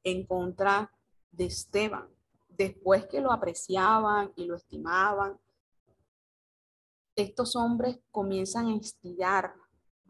[0.04, 0.90] en contra
[1.34, 2.08] de Esteban,
[2.48, 5.38] después que lo apreciaban y lo estimaban.
[7.18, 9.61] Estos hombres comienzan a instigar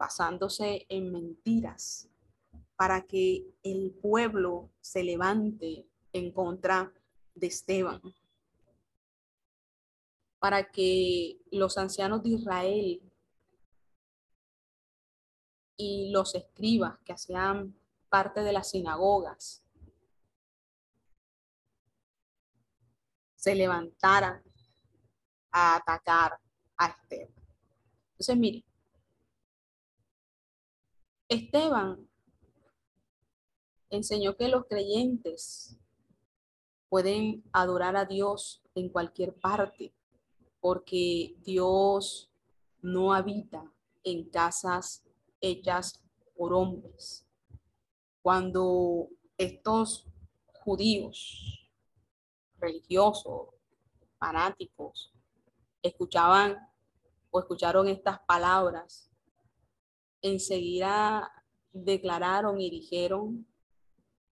[0.02, 2.08] basándose en mentiras
[2.74, 6.92] para que el pueblo se levante en contra
[7.36, 8.02] de Esteban,
[10.40, 13.00] para que los ancianos de Israel
[15.76, 17.72] y los escribas que hacían
[18.08, 19.62] parte de las sinagogas
[23.36, 24.42] se levantaran
[25.52, 26.40] a atacar
[26.76, 27.32] Esteban.
[28.10, 28.64] Entonces, mire,
[31.32, 32.06] Esteban
[33.88, 35.78] enseñó que los creyentes
[36.90, 39.94] pueden adorar a Dios en cualquier parte,
[40.60, 42.30] porque Dios
[42.82, 43.72] no habita
[44.04, 45.04] en casas
[45.40, 46.02] hechas
[46.36, 47.26] por hombres.
[48.20, 49.08] Cuando
[49.38, 50.06] estos
[50.52, 51.70] judíos
[52.58, 53.48] religiosos,
[54.18, 55.14] fanáticos,
[55.82, 56.58] escuchaban
[57.30, 59.11] o escucharon estas palabras,
[60.22, 61.30] enseguida
[61.72, 63.46] declararon y dijeron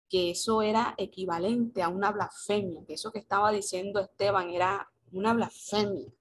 [0.09, 5.33] que eso era equivalente a una blasfemia, que eso que estaba diciendo Esteban era una
[5.35, 6.13] blasfemia.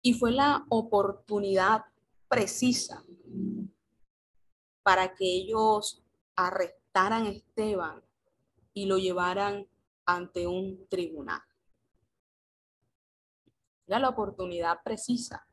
[0.00, 1.84] Y fue la oportunidad
[2.28, 3.04] precisa
[4.82, 6.04] para que ellos
[6.36, 8.02] arrestaran a Esteban
[8.74, 9.68] y lo llevaran
[10.04, 11.42] ante un tribunal
[13.98, 15.46] la oportunidad precisa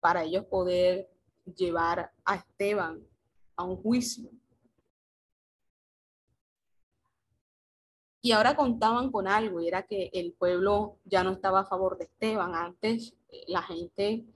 [0.00, 1.08] para ellos poder
[1.56, 3.00] llevar a Esteban
[3.56, 4.30] a un juicio.
[8.22, 11.96] Y ahora contaban con algo, y era que el pueblo ya no estaba a favor
[11.96, 12.54] de Esteban.
[12.54, 14.26] Antes eh, la gente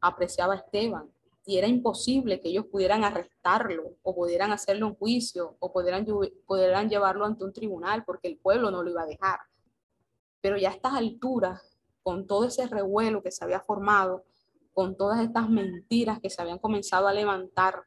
[0.00, 1.10] apreciaba a Esteban
[1.46, 6.06] y era imposible que ellos pudieran arrestarlo o pudieran hacerle un juicio o pudieran,
[6.46, 9.40] pudieran llevarlo ante un tribunal porque el pueblo no lo iba a dejar.
[10.40, 14.24] Pero ya a estas alturas con todo ese revuelo que se había formado,
[14.74, 17.84] con todas estas mentiras que se habían comenzado a levantar,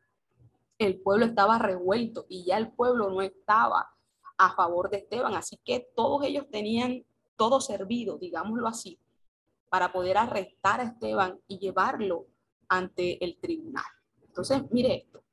[0.80, 3.90] el pueblo estaba revuelto y ya el pueblo no estaba
[4.38, 5.36] a favor de Esteban.
[5.36, 9.00] Así que todos ellos tenían todo servido, digámoslo así,
[9.70, 12.28] para poder arrestar a Esteban y llevarlo
[12.70, 13.86] ante el tribunal.
[14.22, 15.24] Entonces, mire esto.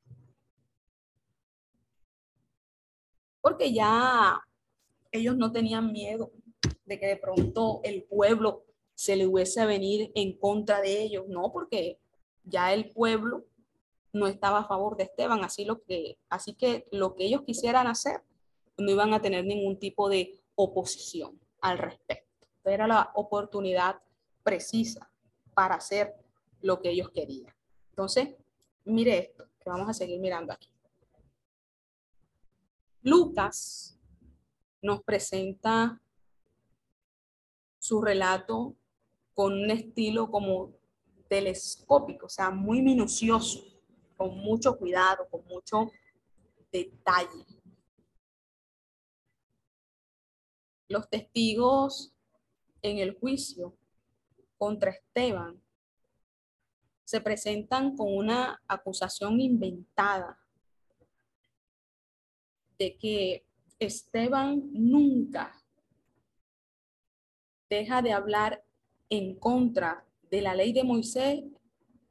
[3.40, 4.42] Porque ya
[5.12, 6.32] ellos no tenían miedo
[6.84, 8.64] de que de pronto el pueblo
[8.95, 11.99] se le hubiese a venir en contra de ellos, no, porque
[12.45, 13.45] ya el pueblo
[14.12, 17.86] no estaba a favor de Esteban, así, lo que, así que lo que ellos quisieran
[17.86, 18.22] hacer
[18.76, 22.47] no iban a tener ningún tipo de oposición al respecto.
[22.64, 24.01] Era la oportunidad
[24.42, 25.11] precisa
[25.55, 26.14] para hacer
[26.61, 27.55] lo que ellos querían.
[27.90, 28.34] Entonces,
[28.84, 30.68] mire esto, que vamos a seguir mirando aquí.
[33.03, 33.99] Lucas
[34.80, 36.01] nos presenta
[37.78, 38.76] su relato
[39.35, 40.72] con un estilo como
[41.28, 43.64] telescópico, o sea, muy minucioso,
[44.16, 45.91] con mucho cuidado, con mucho
[46.70, 47.45] detalle.
[50.89, 52.14] Los testigos
[52.82, 53.76] en el juicio
[54.57, 55.61] contra Esteban
[57.05, 60.39] se presentan con una acusación inventada
[62.78, 63.47] de que
[63.78, 65.61] Esteban nunca
[67.68, 68.63] deja de hablar
[69.16, 71.44] en contra de la ley de Moisés,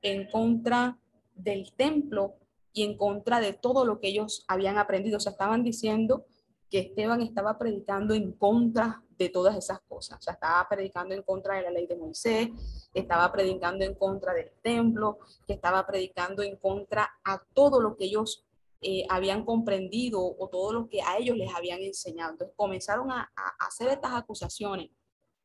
[0.02, 0.98] en contra
[1.36, 2.36] del templo
[2.72, 5.18] y en contra de todo lo que ellos habían aprendido.
[5.18, 6.26] O sea, estaban diciendo
[6.70, 10.20] que Esteban estaba predicando en contra de todas esas cosas.
[10.20, 12.50] O sea, estaba predicando en contra de la ley de Moisés,
[12.94, 18.06] estaba predicando en contra del templo, que estaba predicando en contra a todo lo que
[18.06, 18.46] ellos
[18.82, 22.32] eh, habían comprendido o todo lo que a ellos les habían enseñado.
[22.32, 24.90] Entonces comenzaron a, a hacer estas acusaciones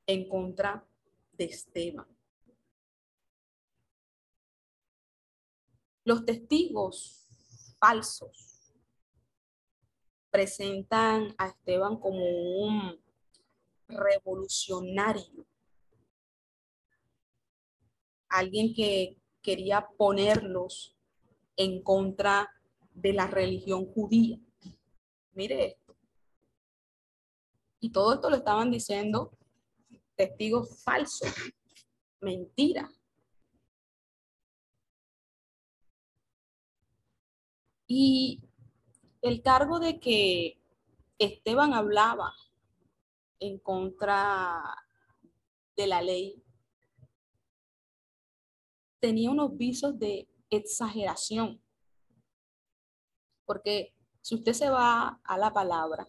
[0.06, 0.84] en contra
[1.38, 2.06] de Esteban.
[6.04, 7.26] Los testigos
[7.78, 8.74] falsos
[10.30, 13.00] presentan a Esteban como un
[13.86, 15.46] revolucionario,
[18.28, 20.94] alguien que quería ponerlos
[21.56, 22.50] en contra
[22.92, 24.38] de la religión judía.
[25.32, 25.96] Mire esto.
[27.80, 29.37] Y todo esto lo estaban diciendo
[30.18, 31.32] testigos falsos,
[32.20, 32.90] mentira.
[37.86, 38.42] Y
[39.22, 40.60] el cargo de que
[41.20, 42.34] Esteban hablaba
[43.38, 44.60] en contra
[45.76, 46.42] de la ley
[48.98, 51.62] tenía unos visos de exageración.
[53.46, 56.08] Porque si usted se va a la palabra,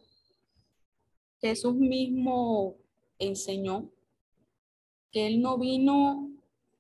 [1.39, 2.75] Jesús mismo
[3.19, 3.91] enseñó
[5.11, 6.29] que él no vino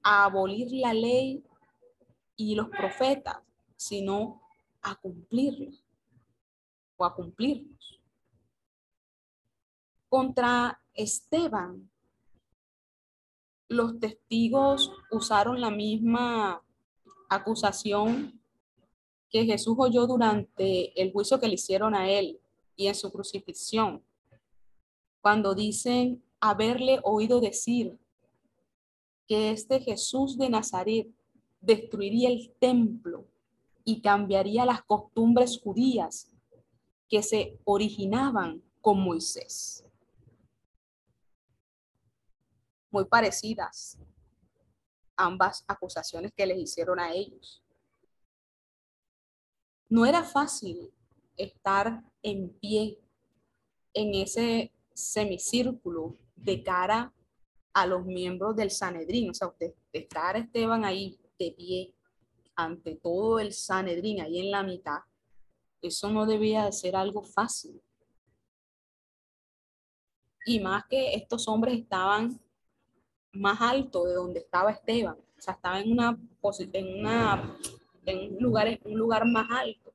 [0.03, 1.43] a abolir la ley
[2.35, 3.37] y los profetas,
[3.75, 4.41] sino
[4.81, 5.71] a cumplirla
[6.97, 7.99] o a cumplirlos.
[10.07, 11.89] Contra Esteban,
[13.67, 16.63] los testigos usaron la misma
[17.29, 18.41] acusación
[19.29, 22.39] que Jesús oyó durante el juicio que le hicieron a él
[22.75, 24.03] y en su crucifixión,
[25.21, 27.99] cuando dicen haberle oído decir
[29.29, 31.07] que este Jesús de Nazaret
[31.61, 33.27] destruiría el templo
[33.85, 36.33] y cambiaría las costumbres judías
[37.07, 39.85] que se originaban con Moisés.
[42.89, 43.99] Muy parecidas
[45.15, 47.63] ambas acusaciones que les hicieron a ellos.
[49.89, 50.91] No era fácil
[51.37, 52.99] estar en pie
[53.93, 57.13] en ese semicírculo de cara
[57.73, 59.29] a los miembros del Sanedrín.
[59.29, 61.95] O sea, usted estar Esteban ahí de pie
[62.55, 64.99] ante todo el Sanedrín, ahí en la mitad,
[65.81, 67.81] eso no debía de ser algo fácil.
[70.45, 72.39] Y más que estos hombres estaban
[73.31, 75.17] más alto de donde estaba Esteban.
[75.17, 76.17] O sea, estaba en una
[76.73, 77.57] en una
[78.05, 79.93] en en un lugar más alto,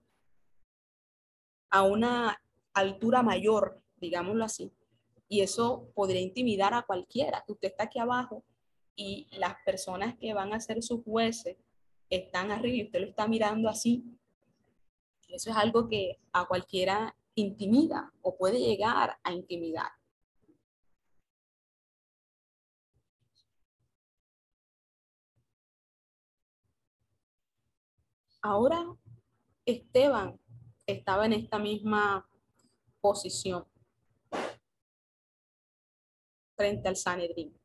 [1.70, 2.40] a una
[2.72, 4.72] altura mayor, digámoslo así
[5.34, 8.44] y eso podría intimidar a cualquiera, usted está aquí abajo
[8.94, 11.56] y las personas que van a ser sus jueces
[12.08, 14.04] están arriba y usted lo está mirando así.
[15.28, 19.90] Eso es algo que a cualquiera intimida o puede llegar a intimidar.
[28.40, 28.86] Ahora
[29.66, 30.38] Esteban
[30.86, 32.24] estaba en esta misma
[33.00, 33.66] posición
[36.56, 37.56] frente al Sanedrín.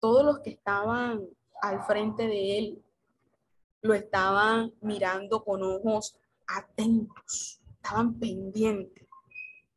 [0.00, 1.26] Todos los que estaban
[1.62, 2.84] al frente de él
[3.80, 9.06] lo estaban mirando con ojos atentos, estaban pendientes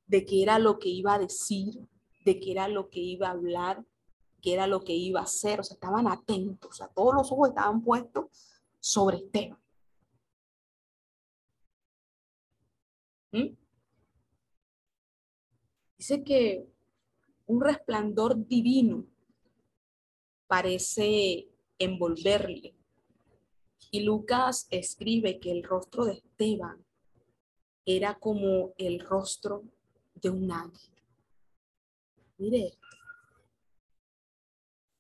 [0.06, 1.88] de qué era lo que iba a decir,
[2.26, 3.86] de qué era lo que iba a hablar,
[4.42, 7.32] qué era lo que iba a hacer, o sea, estaban atentos, o sea, todos los
[7.32, 8.26] ojos estaban puestos
[8.80, 9.60] sobre Esteban.
[13.32, 13.67] ¿Mm?
[15.98, 16.68] Dice que
[17.48, 19.08] un resplandor divino
[20.48, 22.76] parece envolverle.
[23.90, 26.86] Y Lucas escribe que el rostro de Esteban
[27.86, 29.64] era como el rostro
[30.16, 30.94] de un ángel.
[32.38, 32.78] Mire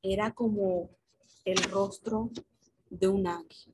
[0.01, 0.89] Era como
[1.43, 2.31] el rostro
[2.89, 3.73] de un ángel.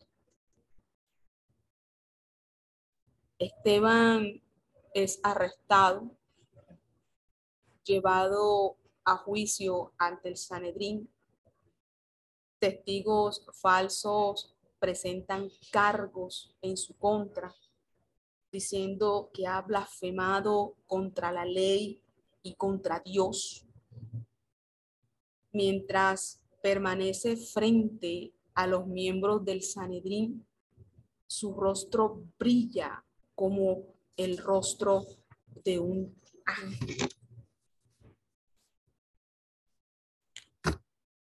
[3.37, 4.41] Esteban
[4.93, 6.17] es arrestado,
[7.83, 11.09] llevado a juicio ante el Sanedrín.
[12.59, 17.53] Testigos falsos presentan cargos en su contra,
[18.51, 22.01] diciendo que ha blasfemado contra la ley
[22.41, 23.65] y contra Dios.
[25.51, 30.45] Mientras permanece frente a los miembros del Sanedrín,
[31.27, 33.03] su rostro brilla
[33.35, 33.83] como
[34.15, 35.05] el rostro
[35.63, 36.15] de un
[36.45, 37.09] ángel.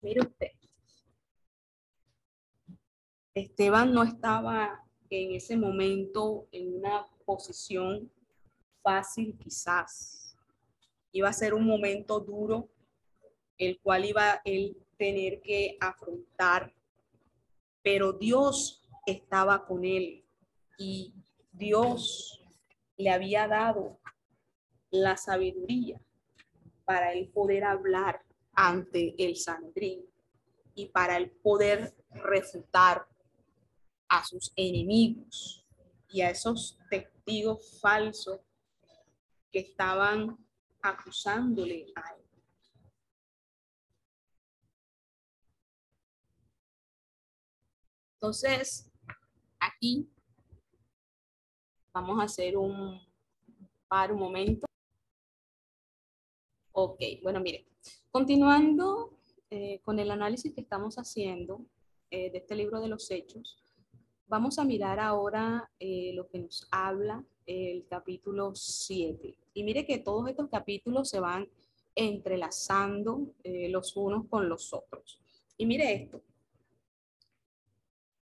[0.02, 0.52] Mire usted,
[3.34, 8.10] Esteban no estaba en ese momento en una posición
[8.82, 10.34] fácil quizás.
[11.12, 12.70] Iba a ser un momento duro,
[13.58, 16.74] el cual iba él tener que afrontar,
[17.82, 20.24] pero Dios estaba con él
[20.78, 21.12] y
[21.52, 22.42] Dios
[22.96, 23.98] le había dado
[24.90, 26.00] la sabiduría
[26.86, 30.04] para él poder hablar ante el Sanedrín
[30.74, 33.06] y para él poder refutar
[34.08, 35.64] a sus enemigos
[36.08, 38.40] y a esos testigos falsos
[39.52, 40.36] que estaban
[40.82, 42.24] acusándole a él.
[48.14, 48.90] Entonces,
[49.58, 50.10] aquí
[51.92, 53.00] Vamos a hacer un
[53.88, 54.69] par un momento.
[56.72, 57.66] Ok, bueno, mire,
[58.12, 59.18] continuando
[59.50, 61.66] eh, con el análisis que estamos haciendo
[62.12, 63.58] eh, de este libro de los hechos,
[64.28, 69.36] vamos a mirar ahora eh, lo que nos habla el capítulo 7.
[69.54, 71.48] Y mire que todos estos capítulos se van
[71.96, 75.20] entrelazando los unos con los otros.
[75.56, 76.22] Y mire esto,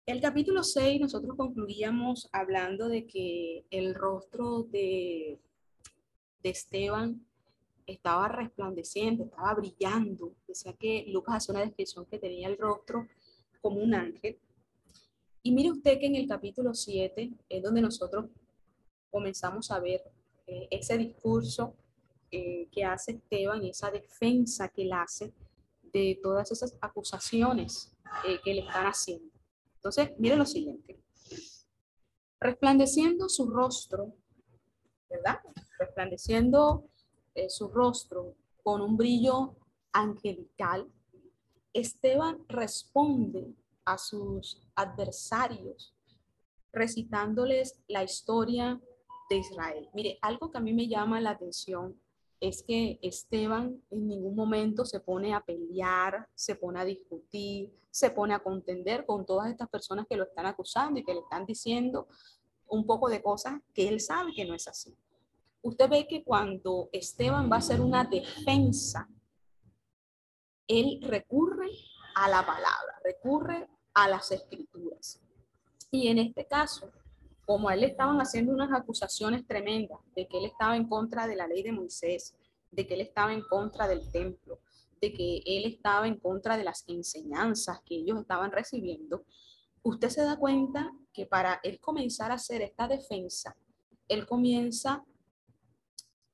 [0.05, 5.39] el capítulo 6 nosotros concluíamos hablando de que el rostro de,
[6.43, 7.26] de Esteban
[7.87, 10.35] estaba resplandeciente, estaba brillando.
[10.47, 13.07] Decía que Lucas hace una descripción que tenía el rostro
[13.61, 14.37] como un ángel.
[15.41, 18.25] Y mire usted que en el capítulo 7 es donde nosotros
[19.09, 20.03] comenzamos a ver
[20.45, 21.73] eh, ese discurso
[22.29, 25.33] eh, que hace Esteban y esa defensa que él hace
[25.81, 27.93] de todas esas acusaciones
[28.27, 29.31] eh, que le están haciendo.
[29.75, 30.99] Entonces, mire lo siguiente.
[32.41, 34.13] Resplandeciendo su rostro,
[35.09, 35.39] ¿verdad?
[35.79, 36.89] Resplandeciendo
[37.37, 39.55] eh, su rostro con un brillo
[39.93, 40.91] angelical,
[41.71, 43.53] Esteban responde
[43.85, 45.93] a sus adversarios
[46.73, 48.81] recitándoles la historia
[49.29, 49.87] de Israel.
[49.93, 52.01] Mire, algo que a mí me llama la atención
[52.39, 58.09] es que Esteban en ningún momento se pone a pelear, se pone a discutir, se
[58.09, 61.45] pone a contender con todas estas personas que lo están acusando y que le están
[61.45, 62.07] diciendo
[62.67, 64.97] un poco de cosas que él sabe que no es así.
[65.61, 69.09] Usted ve que cuando Esteban va a hacer una defensa,
[70.67, 71.69] él recurre
[72.15, 75.21] a la palabra, recurre a las escrituras.
[75.91, 76.91] Y en este caso,
[77.45, 81.27] como a él le estaban haciendo unas acusaciones tremendas de que él estaba en contra
[81.27, 82.35] de la ley de Moisés,
[82.71, 84.59] de que él estaba en contra del templo,
[85.01, 89.23] de que él estaba en contra de las enseñanzas que ellos estaban recibiendo,
[89.83, 93.55] usted se da cuenta que para él comenzar a hacer esta defensa,
[94.07, 95.05] él comienza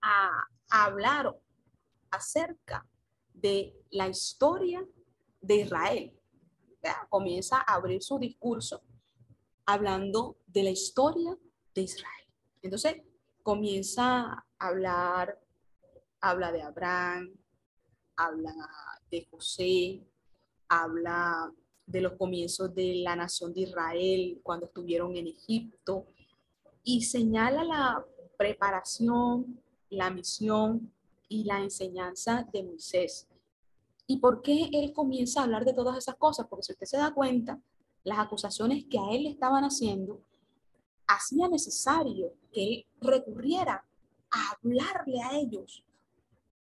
[0.04, 1.36] a, hablar
[2.10, 2.84] acerca
[3.32, 4.84] de la historia
[5.40, 6.20] de Israel.
[7.10, 8.82] Comienza a abrir su discurso
[9.68, 11.38] hablando de la historia
[11.76, 12.28] de Israel.
[12.64, 13.04] Entonces
[13.44, 15.40] comienza a hablar,
[16.22, 17.36] habla de Abraham,
[18.16, 18.54] habla
[19.12, 20.02] de José,
[20.68, 21.54] habla
[21.86, 26.08] de los comienzos de la nación de Israel cuando estuvieron en Egipto
[26.84, 28.06] y señala la
[28.38, 29.63] preparación,
[29.94, 30.92] la misión
[31.28, 33.28] y la enseñanza de Moisés.
[34.06, 36.48] ¿Y por qué él comienza a hablar de todas esas cosas?
[36.50, 37.62] Porque si usted se da cuenta,
[38.04, 40.22] las acusaciones que a él le estaban haciendo,
[41.08, 43.86] hacía necesario que él recurriera
[44.32, 45.84] a hablarle a ellos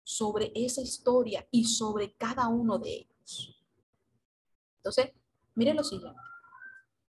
[0.03, 3.65] sobre esa historia y sobre cada uno de ellos.
[4.77, 5.13] Entonces,
[5.55, 6.21] mire lo siguiente.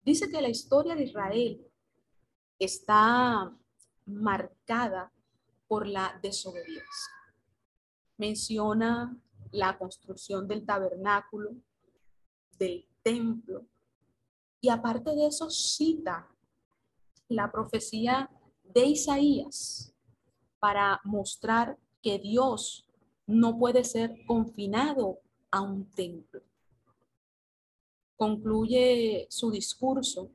[0.05, 1.67] Dice que la historia de Israel
[2.59, 3.57] está
[4.05, 5.13] marcada
[5.73, 7.15] por la desobediencia.
[8.19, 9.17] menciona
[9.53, 11.53] la construcción del tabernáculo,
[12.59, 13.65] del templo,
[14.61, 16.29] y aparte de eso cita
[17.27, 18.31] la profecía
[18.63, 19.95] de Isaías
[20.61, 22.87] para mostrar que Dios
[23.27, 25.21] no puede ser confinado
[25.51, 26.43] a un templo.
[28.15, 30.31] Concluye su discurso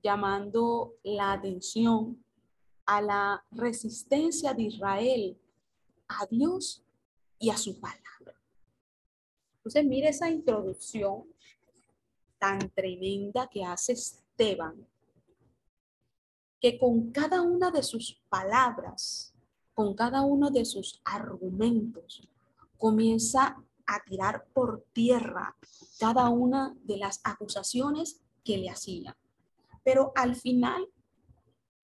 [0.00, 2.24] llamando la atención
[2.90, 5.38] a la resistencia de Israel
[6.08, 6.82] a Dios
[7.38, 8.34] y a su palabra.
[9.58, 11.22] Entonces, mire esa introducción
[12.40, 14.88] tan tremenda que hace Esteban,
[16.60, 19.34] que con cada una de sus palabras,
[19.72, 22.28] con cada uno de sus argumentos,
[22.76, 25.56] comienza a tirar por tierra
[26.00, 29.14] cada una de las acusaciones que le hacían.
[29.84, 30.88] Pero al final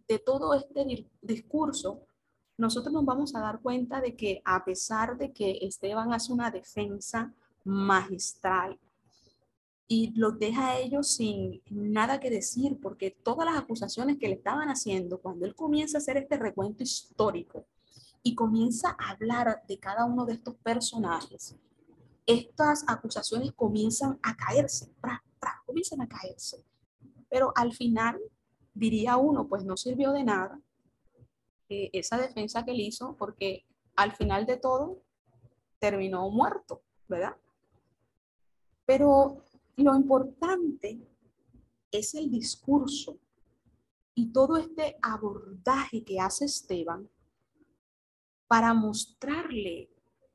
[0.08, 2.00] de todo este discurso,
[2.58, 6.50] nosotros nos vamos a dar cuenta de que a pesar de que Esteban hace una
[6.50, 7.34] defensa
[7.64, 8.78] magistral
[9.88, 14.34] y los deja a ellos sin nada que decir, porque todas las acusaciones que le
[14.34, 17.66] estaban haciendo, cuando él comienza a hacer este recuento histórico
[18.22, 21.54] y comienza a hablar de cada uno de estos personajes,
[22.26, 24.90] estas acusaciones comienzan a caerse,
[25.64, 26.64] comienzan a caerse.
[27.28, 28.18] Pero al final,
[28.76, 30.60] diría uno, pues no sirvió de nada
[31.68, 33.64] eh, esa defensa que él hizo, porque
[33.96, 35.02] al final de todo
[35.78, 37.36] terminó muerto, ¿verdad?
[38.84, 39.42] Pero
[39.76, 41.00] lo importante
[41.90, 43.18] es el discurso
[44.14, 47.08] y todo este abordaje que hace Esteban
[48.46, 49.90] para mostrarle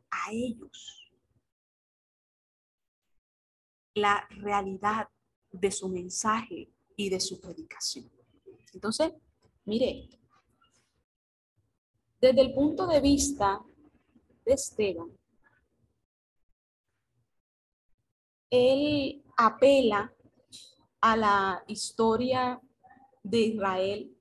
[0.10, 1.12] a ellos
[3.94, 5.10] la realidad
[5.52, 8.21] de su mensaje y de su predicación.
[8.74, 9.14] Entonces,
[9.66, 10.10] mire,
[12.20, 13.62] desde el punto de vista
[14.46, 15.12] de Esteban,
[18.50, 20.14] él apela
[21.00, 22.62] a la historia
[23.24, 24.18] de Israel,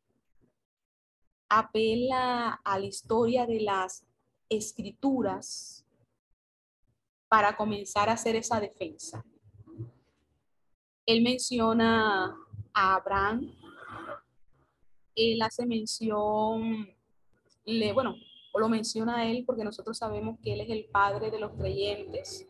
[1.49, 4.07] apela a la historia de las
[4.49, 5.85] escrituras
[7.29, 9.25] para comenzar a hacer esa defensa.
[11.07, 12.37] Él menciona
[12.73, 13.53] a Abraham,
[15.21, 16.89] él hace mención,
[17.65, 18.15] le, bueno,
[18.55, 22.47] lo menciona él porque nosotros sabemos que él es el padre de los creyentes.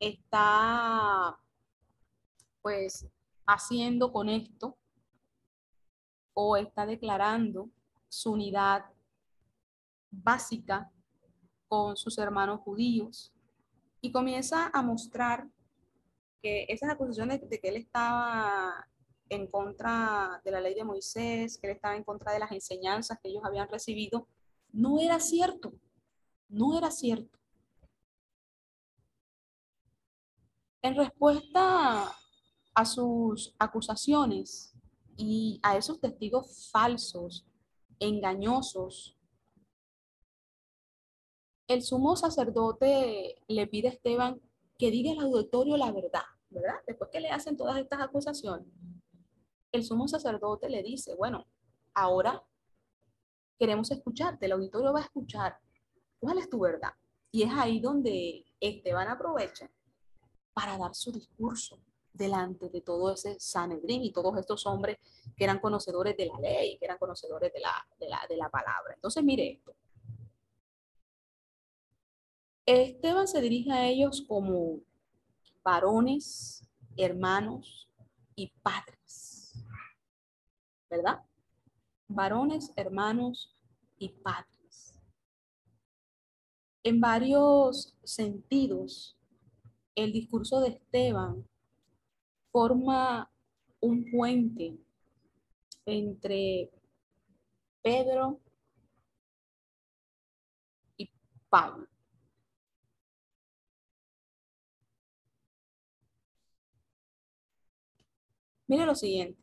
[0.00, 1.38] Está,
[2.60, 3.06] pues,
[3.46, 4.76] haciendo con esto
[6.34, 7.68] o está declarando
[8.08, 8.84] su unidad
[10.10, 10.90] básica
[11.68, 13.32] con sus hermanos judíos
[14.00, 15.48] y comienza a mostrar
[16.42, 18.88] que esas acusaciones de que él estaba
[19.34, 23.18] en contra de la ley de Moisés, que él estaba en contra de las enseñanzas
[23.20, 24.28] que ellos habían recibido,
[24.72, 25.72] no era cierto,
[26.48, 27.38] no era cierto.
[30.82, 32.12] En respuesta
[32.74, 34.74] a sus acusaciones
[35.16, 37.46] y a esos testigos falsos,
[38.00, 39.16] engañosos,
[41.68, 44.40] el sumo sacerdote le pide a Esteban
[44.78, 46.80] que diga al auditorio la verdad, ¿verdad?
[46.86, 48.66] Después que le hacen todas estas acusaciones,
[49.72, 51.46] el sumo sacerdote le dice, bueno,
[51.94, 52.44] ahora
[53.58, 55.58] queremos escucharte, el auditorio va a escuchar
[56.18, 56.92] cuál es tu verdad.
[57.30, 59.70] Y es ahí donde Esteban aprovecha
[60.52, 61.80] para dar su discurso
[62.12, 64.98] delante de todo ese Sanedrín y todos estos hombres
[65.34, 68.50] que eran conocedores de la ley, que eran conocedores de la, de la, de la
[68.50, 68.94] palabra.
[68.94, 69.74] Entonces, mire esto.
[72.66, 74.80] Esteban se dirige a ellos como
[75.64, 77.88] varones, hermanos
[78.36, 79.01] y padres.
[80.92, 81.24] ¿Verdad?
[82.06, 83.56] Varones, hermanos
[83.96, 85.00] y padres.
[86.82, 89.16] En varios sentidos,
[89.94, 91.48] el discurso de Esteban
[92.50, 93.32] forma
[93.80, 94.76] un puente
[95.86, 96.70] entre
[97.80, 98.38] Pedro
[100.98, 101.10] y
[101.48, 101.88] Pablo.
[108.66, 109.41] Mire lo siguiente.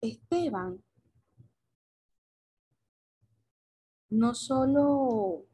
[0.00, 0.82] Esteban
[4.10, 5.44] no solo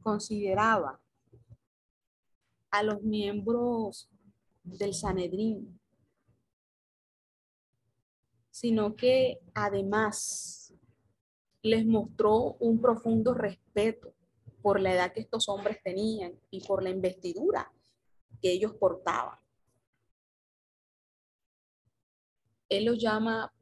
[0.00, 1.00] consideraba
[2.70, 4.08] a los miembros
[4.62, 5.80] del Sanedrín,
[8.50, 10.74] sino que además
[11.62, 14.14] les mostró un profundo respeto
[14.62, 17.72] por la edad que estos hombres tenían y por la investidura
[18.40, 19.38] que ellos portaban.
[22.68, 23.52] él los llama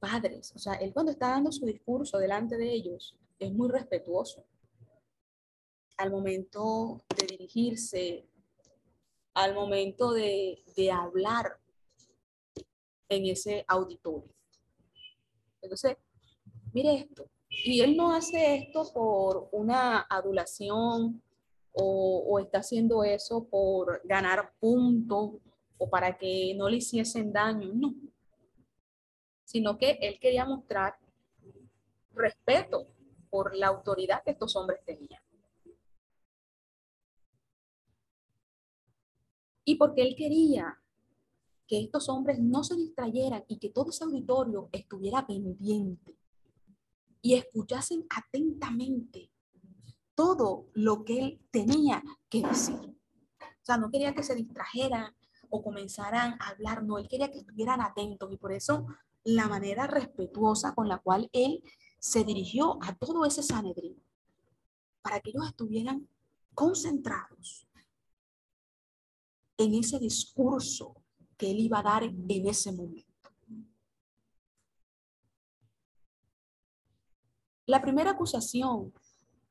[0.00, 0.52] padres.
[0.56, 4.44] O sea, él cuando está dando su discurso delante de ellos, es muy respetuoso
[5.96, 8.26] al momento de dirigirse,
[9.34, 11.58] al momento de, de hablar
[13.08, 14.32] en ese auditorio.
[15.60, 15.96] Entonces,
[16.72, 17.28] mire esto.
[17.48, 21.22] Y él no hace esto por una adulación
[21.72, 25.32] o, está haciendo eso por ganar puntos
[25.78, 27.94] o para que no le hiciesen daño, no.
[29.50, 30.96] Sino que él quería mostrar
[32.14, 32.86] respeto
[33.30, 35.20] por la autoridad que estos hombres tenían.
[39.64, 40.80] Y porque él quería
[41.66, 46.16] que estos hombres no se distrayeran y que todo ese auditorio estuviera pendiente
[47.20, 49.32] y escuchasen atentamente
[50.14, 52.76] todo lo que él tenía que decir.
[52.76, 55.12] O sea, no quería que se distrajeran
[55.48, 58.86] o comenzaran a hablar, no, él quería que estuvieran atentos y por eso
[59.24, 61.62] la manera respetuosa con la cual él
[61.98, 64.02] se dirigió a todo ese Sanedrín,
[65.02, 66.08] para que ellos estuvieran
[66.54, 67.66] concentrados
[69.56, 70.94] en ese discurso
[71.36, 73.10] que él iba a dar en ese momento.
[77.66, 78.92] La primera acusación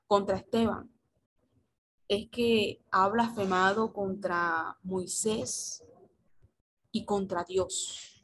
[0.08, 0.92] contra Esteban
[2.08, 5.84] es que ha blasfemado contra Moisés
[6.92, 8.22] y contra Dios.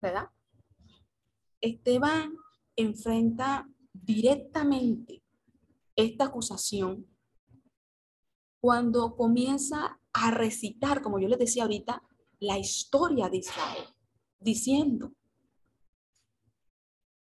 [0.00, 0.30] ¿Verdad?
[1.66, 2.36] Esteban
[2.76, 5.22] enfrenta directamente
[5.96, 7.06] esta acusación
[8.60, 12.02] cuando comienza a recitar, como yo les decía ahorita,
[12.40, 13.86] la historia de Israel,
[14.38, 15.12] diciendo,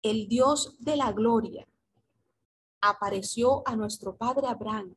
[0.02, 1.66] el Dios de la gloria
[2.80, 4.94] apareció a nuestro padre Abraham,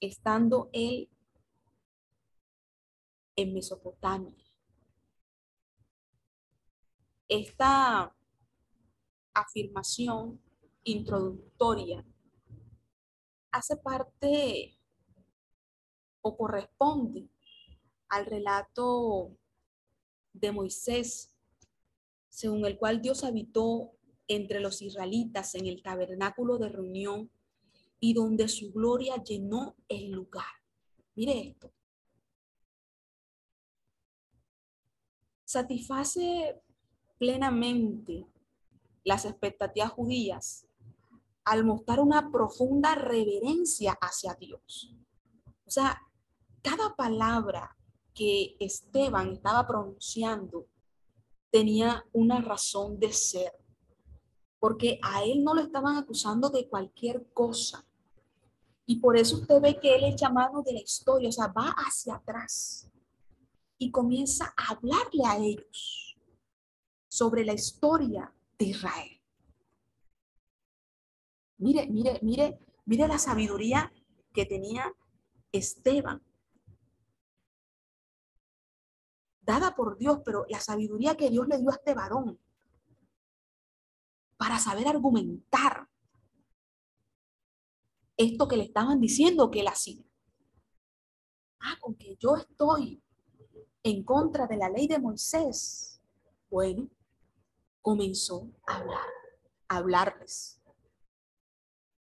[0.00, 1.10] estando él
[3.36, 4.47] en Mesopotamia.
[7.28, 8.16] Esta
[9.34, 10.42] afirmación
[10.82, 12.02] introductoria
[13.52, 14.78] hace parte
[16.22, 17.28] o corresponde
[18.08, 19.36] al relato
[20.32, 21.34] de Moisés,
[22.30, 23.92] según el cual Dios habitó
[24.26, 27.30] entre los israelitas en el tabernáculo de reunión
[28.00, 30.46] y donde su gloria llenó el lugar.
[31.14, 31.72] Mire esto.
[35.44, 36.62] Satisface
[37.18, 38.26] plenamente
[39.04, 40.66] las expectativas judías
[41.44, 44.94] al mostrar una profunda reverencia hacia Dios.
[45.66, 46.00] O sea,
[46.62, 47.76] cada palabra
[48.14, 50.66] que Esteban estaba pronunciando
[51.50, 53.52] tenía una razón de ser
[54.60, 57.84] porque a él no lo estaban acusando de cualquier cosa.
[58.86, 61.74] Y por eso usted ve que él echa mano de la historia, o sea, va
[61.86, 62.90] hacia atrás
[63.78, 66.07] y comienza a hablarle a ellos
[67.18, 69.20] sobre la historia de Israel.
[71.56, 73.92] Mire, mire, mire, mire la sabiduría
[74.32, 74.94] que tenía
[75.50, 76.22] Esteban.
[79.40, 82.38] Dada por Dios, pero la sabiduría que Dios le dio a este varón
[84.36, 85.88] para saber argumentar
[88.16, 90.04] esto que le estaban diciendo que él hacía.
[91.58, 93.02] Ah, con que yo estoy
[93.82, 96.00] en contra de la ley de Moisés.
[96.48, 96.88] Bueno,
[97.88, 99.08] comenzó a hablar,
[99.66, 100.60] a hablarles.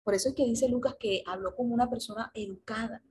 [0.04, 3.02] Por eso es que dice Lucas que habló como una persona educada.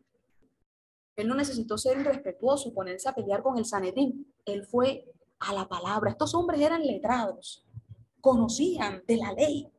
[1.18, 4.34] Él no necesitó ser irrespetuoso, ponerse a pelear con el Sanedrín.
[4.46, 6.12] Él fue a la palabra.
[6.12, 7.66] Estos hombres eran letrados
[8.22, 9.70] conocían de la ley,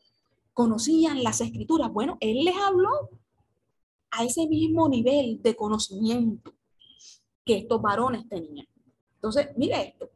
[0.53, 1.91] conocían las escrituras.
[1.91, 3.09] Bueno, él les habló
[4.11, 6.53] a ese mismo nivel de conocimiento
[7.47, 8.67] que estos varones tenían.
[9.15, 10.11] Entonces, mire esto.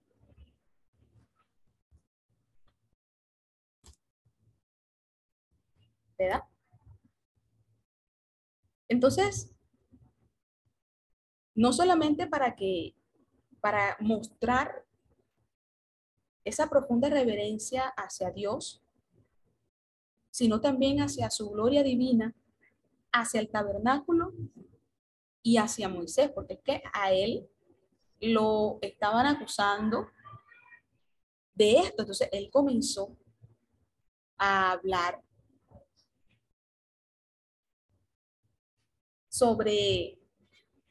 [8.88, 9.54] Entonces,
[11.54, 12.94] no solamente para que,
[13.60, 14.84] para mostrar
[16.44, 18.82] esa profunda reverencia hacia Dios,
[20.30, 22.34] sino también hacia su gloria divina,
[23.12, 24.32] hacia el tabernáculo
[25.42, 27.48] y hacia Moisés, porque es que a él
[28.20, 30.08] lo estaban acusando
[31.54, 32.02] de esto.
[32.02, 33.16] Entonces él comenzó
[34.38, 35.22] a hablar
[39.38, 40.18] sobre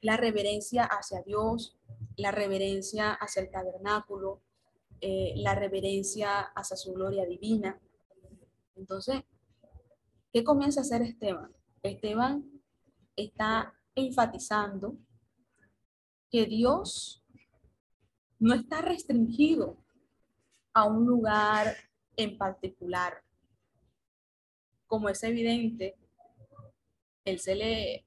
[0.02, 1.78] la reverencia hacia Dios,
[2.16, 4.42] la reverencia hacia el tabernáculo,
[5.02, 7.80] eh, la reverencia hacia su gloria divina.
[8.76, 9.24] Entonces,
[10.32, 11.54] ¿qué comienza a hacer Esteban?
[11.84, 12.50] Esteban
[13.16, 14.98] está enfatizando
[16.32, 17.24] que Dios
[18.40, 19.78] no está restringido
[20.74, 21.76] a un lugar
[22.16, 23.24] en particular.
[24.86, 25.98] como es evidente,
[27.26, 28.07] él se le,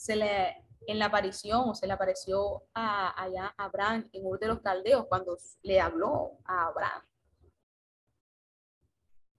[0.00, 4.38] se le, en la aparición, o se le apareció a, allá a Abraham en Ur
[4.38, 7.02] de los Caldeos, cuando le habló a Abraham,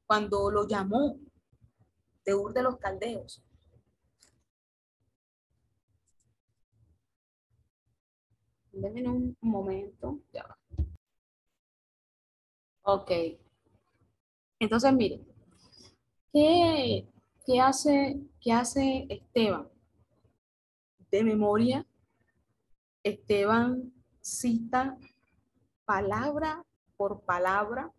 [0.05, 1.17] cuando lo llamó
[2.23, 3.43] de Ur de los Caldeos.
[8.71, 10.19] Denme un momento.
[10.31, 10.45] Ya.
[12.83, 13.11] Ok.
[14.59, 15.25] Entonces, mire,
[16.31, 17.07] ¿qué,
[17.47, 19.71] qué, hace, ¿qué hace Esteban?
[21.11, 21.85] De memoria,
[23.03, 24.97] Esteban cita
[25.83, 27.91] palabra por palabra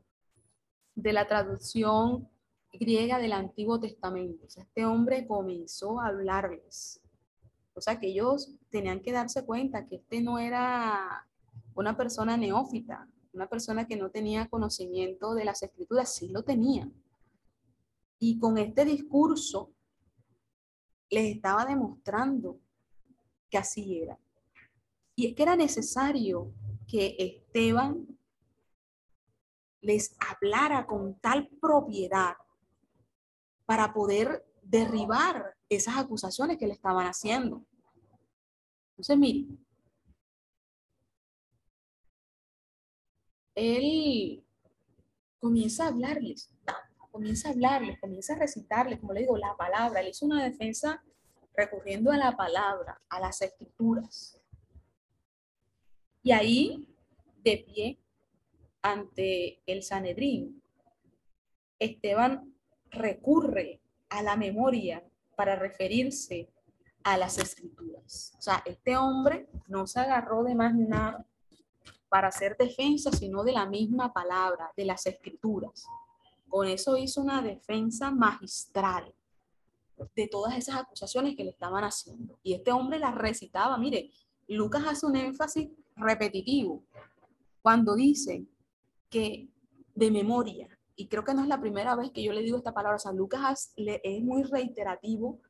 [0.95, 2.29] de la traducción
[2.73, 4.47] griega del Antiguo Testamento.
[4.47, 7.03] este hombre comenzó a hablarles.
[7.75, 11.27] O sea, que ellos tenían que darse cuenta que este no era
[11.75, 16.91] una persona neófita, una persona que no tenía conocimiento de las escrituras, sí lo tenía.
[18.19, 19.75] Y con este discurso
[21.11, 22.62] les estaba demostrando
[23.53, 24.18] que así era.
[25.14, 26.55] Y es que era necesario
[26.88, 28.09] que Esteban
[29.82, 32.34] les hablara con tal propiedad
[33.66, 37.62] para poder derribar esas acusaciones que le estaban haciendo.
[38.92, 39.46] Entonces, mire,
[43.55, 44.42] él
[45.38, 46.50] comienza a hablarles,
[47.11, 50.00] comienza a hablarles, comienza a recitarles, como le digo, la palabra.
[50.00, 51.03] Él hizo una defensa
[51.55, 54.38] recurriendo a la palabra, a las escrituras.
[56.22, 56.88] Y ahí,
[57.42, 57.98] de pie,
[58.80, 60.62] ante el Sanedrín,
[61.78, 62.55] Esteban
[62.90, 65.03] recurre a la memoria
[65.36, 66.48] para referirse
[67.03, 68.34] a las escrituras.
[68.38, 71.26] O sea, este hombre no se agarró de más nada
[72.09, 75.86] para hacer defensa, sino de la misma palabra, de las escrituras.
[76.48, 79.12] Con eso hizo una defensa magistral
[80.14, 82.38] de todas esas acusaciones que le estaban haciendo.
[82.42, 83.76] Y este hombre las recitaba.
[83.78, 84.11] Mire,
[84.48, 86.84] Lucas hace un énfasis repetitivo
[87.62, 88.46] cuando dice
[89.09, 89.48] que
[89.94, 92.74] de memoria, y creo que no es la primera vez que yo le digo esta
[92.74, 95.40] palabra, sea, Lucas es muy reiterativo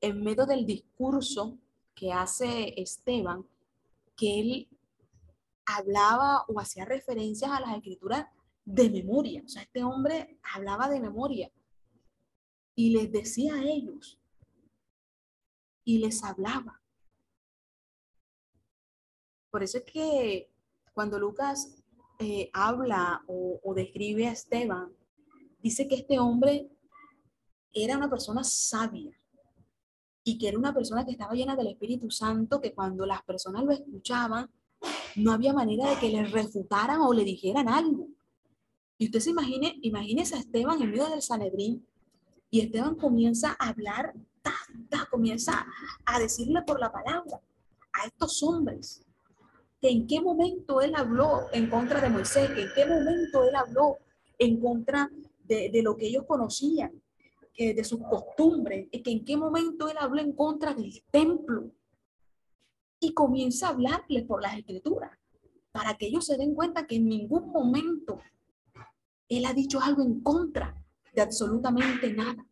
[0.00, 1.58] en medio del discurso
[1.94, 3.44] que hace Esteban,
[4.16, 4.68] que él
[5.64, 8.26] hablaba o hacía referencias a las escrituras
[8.64, 9.42] de memoria.
[9.44, 11.50] O sea, este hombre hablaba de memoria
[12.76, 14.20] y les decía a ellos
[15.84, 16.80] y les hablaba.
[19.50, 20.50] Por eso es que
[20.92, 21.82] cuando Lucas
[22.18, 24.94] eh, habla o, o describe a Esteban,
[25.58, 26.68] dice que este hombre
[27.72, 29.18] era una persona sabia
[30.22, 33.64] y que era una persona que estaba llena del Espíritu Santo, que cuando las personas
[33.64, 34.50] lo escuchaban,
[35.14, 38.08] no había manera de que le refutaran o le dijeran algo.
[38.98, 41.86] Y usted se imagine, imagínese a Esteban en medio del Sanedrín
[42.56, 44.14] y Esteban comienza a hablar,
[45.10, 45.66] comienza
[46.06, 47.38] a decirle por la palabra
[47.92, 49.04] a estos hombres.
[49.78, 53.54] Que en qué momento él habló en contra de Moisés, que en qué momento él
[53.54, 53.98] habló
[54.38, 55.10] en contra
[55.44, 56.92] de, lo que ellos conocían,
[57.58, 61.70] de sus costumbres, y que en qué momento él habló en contra del templo,
[63.00, 65.10] y comienza a hablarles por las escrituras
[65.72, 68.18] para que ellos se den cuenta que en ningún momento
[69.28, 70.82] él ha dicho algo en contra
[71.16, 72.46] de absolutamente nada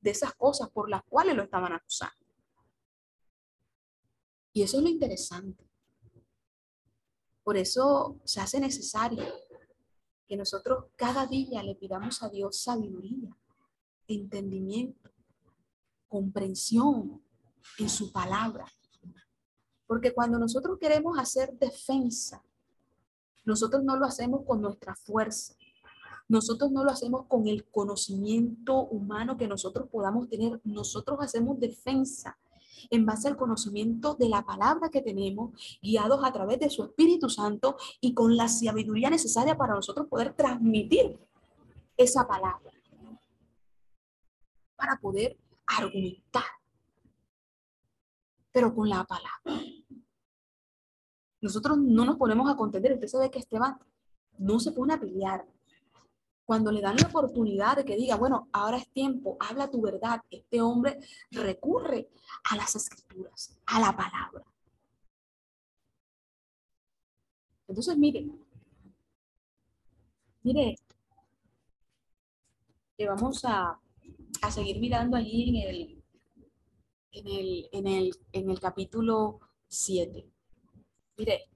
[0.00, 2.16] de esas cosas por las cuales lo estaban acusando.
[4.54, 5.68] Y eso es lo interesante.
[7.44, 9.22] Por eso se hace necesario
[10.26, 13.36] que nosotros cada día le pidamos a Dios sabiduría,
[14.08, 15.10] entendimiento,
[16.08, 17.22] comprensión
[17.78, 18.64] en su palabra,
[19.86, 22.42] porque cuando nosotros queremos hacer defensa,
[23.44, 25.54] nosotros no lo hacemos con nuestra fuerza.
[26.30, 30.60] Nosotros no lo hacemos con el conocimiento humano que nosotros podamos tener.
[30.62, 32.38] Nosotros hacemos defensa
[32.88, 35.50] en base al conocimiento de la palabra que tenemos,
[35.82, 40.32] guiados a través de su Espíritu Santo y con la sabiduría necesaria para nosotros poder
[40.34, 41.18] transmitir
[41.96, 42.70] esa palabra,
[44.76, 46.44] para poder argumentar,
[48.52, 49.66] pero con la palabra.
[51.40, 52.92] Nosotros no nos ponemos a contender.
[52.92, 53.80] Usted sabe que Esteban
[54.38, 55.44] no se pone a pelear.
[56.50, 60.20] Cuando le dan la oportunidad de que diga, bueno, ahora es tiempo, habla tu verdad,
[60.32, 60.98] este hombre
[61.30, 62.10] recurre
[62.50, 64.44] a las escrituras, a la palabra.
[67.68, 68.28] Entonces, mire,
[70.42, 70.74] mire
[72.98, 73.78] que vamos a,
[74.42, 76.02] a seguir mirando allí en el,
[77.12, 79.38] en el, en el, en el capítulo
[79.68, 80.28] 7.
[81.16, 81.48] Mire,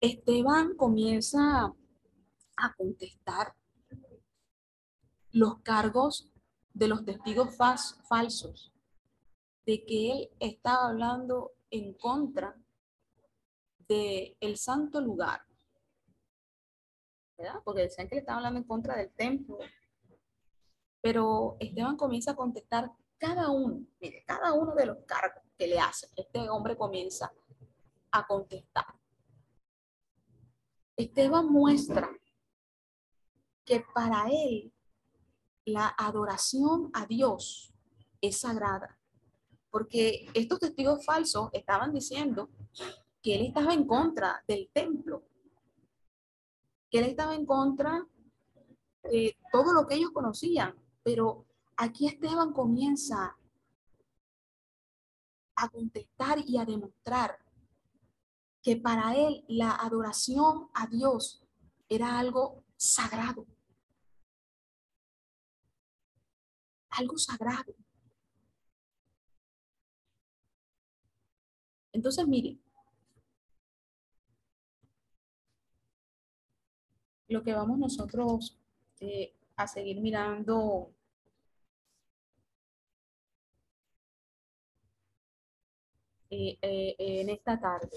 [0.00, 1.74] Esteban comienza
[2.58, 3.54] a contestar
[5.32, 6.30] los cargos
[6.72, 8.72] de los testigos falsos,
[9.66, 12.56] de que él estaba hablando en contra
[13.88, 15.42] del el santo lugar,
[17.36, 17.60] ¿verdad?
[17.64, 19.58] Porque decían que le estaba hablando en contra del templo.
[21.00, 25.78] Pero Esteban comienza a contestar cada uno, mire, cada uno de los cargos que le
[25.78, 26.10] hacen.
[26.16, 27.32] Este hombre comienza
[28.10, 28.86] a contestar.
[30.96, 32.10] Esteban muestra
[33.68, 34.72] que para él
[35.66, 37.74] la adoración a Dios
[38.22, 38.98] es sagrada.
[39.70, 42.48] Porque estos testigos falsos estaban diciendo
[43.22, 45.22] que él estaba en contra del templo,
[46.90, 48.06] que él estaba en contra
[49.02, 50.74] de todo lo que ellos conocían.
[51.02, 51.44] Pero
[51.76, 53.36] aquí Esteban comienza
[55.56, 57.38] a contestar y a demostrar
[58.62, 61.44] que para él la adoración a Dios
[61.90, 63.46] era algo sagrado.
[66.90, 67.74] Algo sagrado.
[71.92, 72.58] Entonces, mire,
[77.28, 78.58] lo que vamos nosotros
[79.00, 80.92] eh, a seguir mirando
[86.30, 87.90] eh, eh, en esta tarde.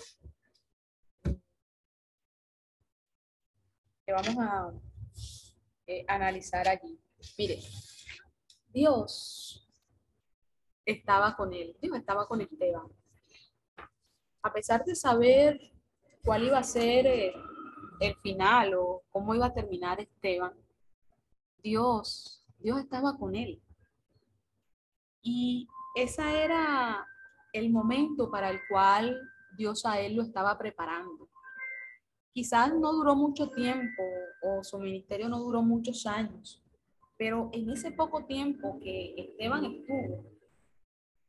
[4.05, 4.73] Que vamos a
[6.07, 6.99] analizar allí.
[7.37, 7.59] Mire,
[8.73, 9.67] Dios
[10.85, 12.87] estaba con él, Dios estaba con Esteban.
[14.43, 15.59] A pesar de saber
[16.23, 17.05] cuál iba a ser
[17.99, 20.53] el final o cómo iba a terminar Esteban,
[21.61, 23.61] Dios, Dios estaba con él.
[25.21, 27.05] Y esa era
[27.53, 29.19] el momento para el cual
[29.57, 31.29] Dios a él lo estaba preparando.
[32.33, 34.03] Quizás no duró mucho tiempo
[34.41, 36.60] o su ministerio no duró muchos años,
[37.21, 40.25] pero en ese poco tiempo que Esteban estuvo,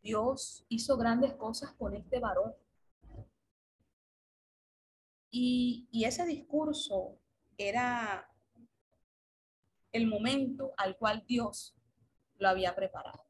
[0.03, 2.55] Dios hizo grandes cosas con este varón.
[5.30, 7.18] Y, ese discurso
[7.59, 8.26] era
[9.93, 11.76] el momento al cual Dios
[12.38, 13.26] lo había preparado.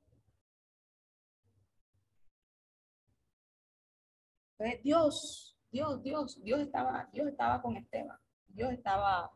[4.85, 8.21] Dios, Dios, Dios, Dios estaba, Dios estaba con Esteban.
[8.47, 9.33] Dios estaba,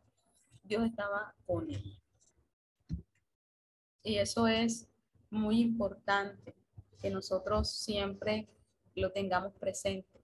[0.62, 2.00] Dios estaba con él.
[4.06, 4.86] Y eso es
[5.30, 6.54] muy importante
[7.02, 8.46] que nosotros siempre
[8.94, 10.22] lo tengamos presente.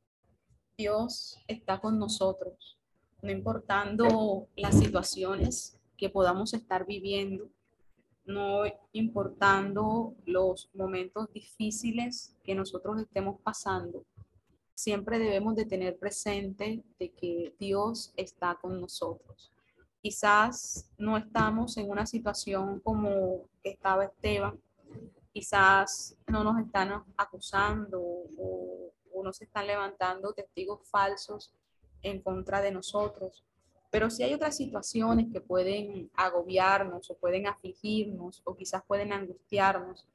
[0.78, 2.78] Dios está con nosotros,
[3.22, 7.50] no importando las situaciones que podamos estar viviendo,
[8.24, 8.62] no
[8.92, 14.04] importando los momentos difíciles que nosotros estemos pasando,
[14.76, 19.50] siempre debemos de tener presente de que Dios está con nosotros.
[20.02, 24.60] Quizás no estamos en una situación como estaba Esteban,
[25.32, 31.54] quizás no nos están acusando o, o nos están levantando testigos falsos
[32.02, 33.44] en contra de nosotros,
[33.92, 40.08] pero si hay otras situaciones que pueden agobiarnos o pueden afligirnos o quizás pueden angustiarnos.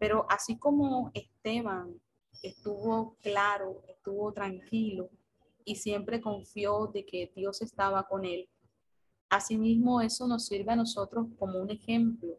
[0.00, 1.94] Pero así como Esteban
[2.42, 5.08] estuvo claro, estuvo tranquilo
[5.64, 8.48] y siempre confió de que Dios estaba con él,
[9.30, 12.36] asimismo eso nos sirve a nosotros como un ejemplo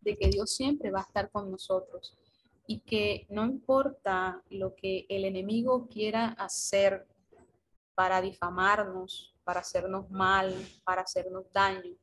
[0.00, 2.18] de que Dios siempre va a estar con nosotros
[2.66, 7.06] y que no importa lo que el enemigo quiera hacer
[7.94, 10.54] para difamarnos, para hacernos mal,
[10.84, 11.94] para hacernos daño,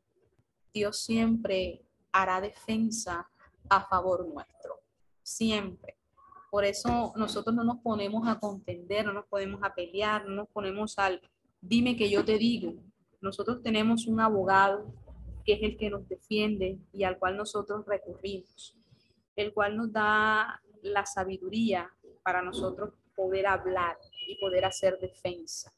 [0.73, 3.27] Dios siempre hará defensa
[3.69, 4.81] a favor nuestro,
[5.23, 5.97] siempre.
[6.51, 10.49] Por eso nosotros no nos ponemos a contender, no nos podemos a pelear, no nos
[10.49, 11.21] ponemos al
[11.61, 12.73] dime que yo te digo.
[13.27, 14.85] Nosotros tenemos un abogado
[15.43, 18.73] que es el que nos defiende y al cual nosotros recurrimos,
[19.35, 21.91] el cual nos da la sabiduría
[22.23, 23.97] para nosotros poder hablar
[24.29, 25.73] y poder hacer defensa.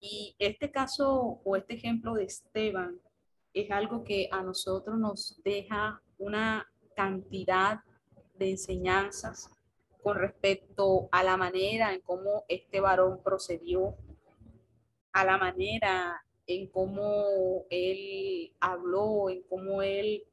[0.00, 3.00] Y este caso o este ejemplo de Esteban
[3.52, 7.80] es algo que a nosotros nos deja una cantidad
[8.38, 9.50] de enseñanzas
[10.00, 13.96] con respecto a la manera en cómo este varón procedió,
[15.12, 20.24] a la manera en cómo él habló, en cómo él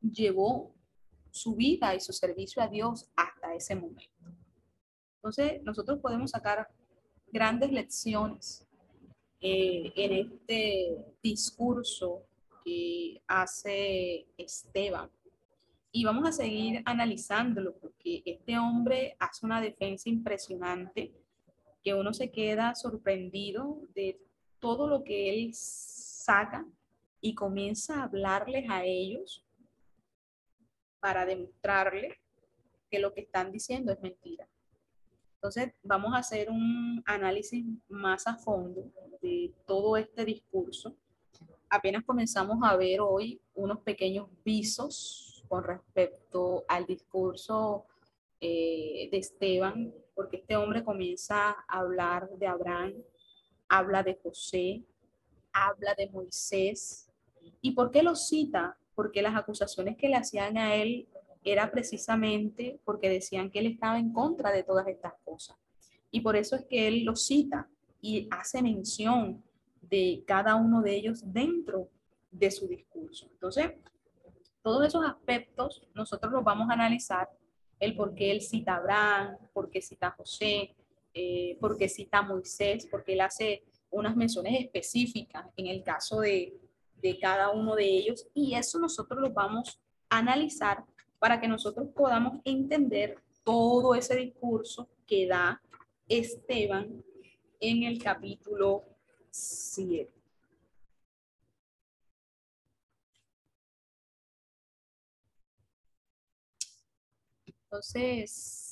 [0.00, 0.74] llevó
[1.30, 4.12] su vida y su servicio a Dios hasta ese momento.
[5.16, 6.68] Entonces, nosotros podemos sacar
[7.30, 8.66] grandes lecciones
[9.40, 12.22] eh, en este discurso
[12.64, 15.10] que hace Esteban.
[15.90, 21.12] Y vamos a seguir analizándolo porque este hombre hace una defensa impresionante
[21.82, 24.20] que uno se queda sorprendido de
[24.62, 26.64] todo lo que él saca
[27.20, 29.44] y comienza a hablarles a ellos
[31.00, 32.20] para demostrarle
[32.88, 34.48] que lo que están diciendo es mentira.
[35.34, 38.84] Entonces, vamos a hacer un análisis más a fondo
[39.20, 40.94] de todo este discurso.
[41.68, 47.86] Apenas comenzamos a ver hoy unos pequeños visos con respecto al discurso
[48.40, 52.94] eh, de Esteban, porque este hombre comienza a hablar de Abraham,
[53.72, 54.82] habla de José,
[55.50, 57.08] habla de Moisés.
[57.62, 58.76] ¿Y por qué lo cita?
[58.94, 61.08] Porque las acusaciones que le hacían a él
[61.42, 65.56] era precisamente porque decían que él estaba en contra de todas estas cosas.
[66.10, 67.66] Y por eso es que él lo cita
[68.02, 69.42] y hace mención
[69.80, 71.88] de cada uno de ellos dentro
[72.30, 73.26] de su discurso.
[73.32, 73.72] Entonces,
[74.60, 77.30] todos esos aspectos nosotros los vamos a analizar,
[77.80, 80.76] el por qué él cita a Abraham, por qué cita a José,
[81.14, 86.20] eh, por qué cita a Moisés, porque él hace unas menciones específicas en el caso
[86.20, 86.58] de,
[87.02, 90.84] de cada uno de ellos y eso nosotros lo vamos a analizar
[91.18, 95.60] para que nosotros podamos entender todo ese discurso que da
[96.08, 97.04] Esteban
[97.60, 98.84] en el capítulo
[99.30, 100.10] 7.
[107.46, 108.71] Entonces...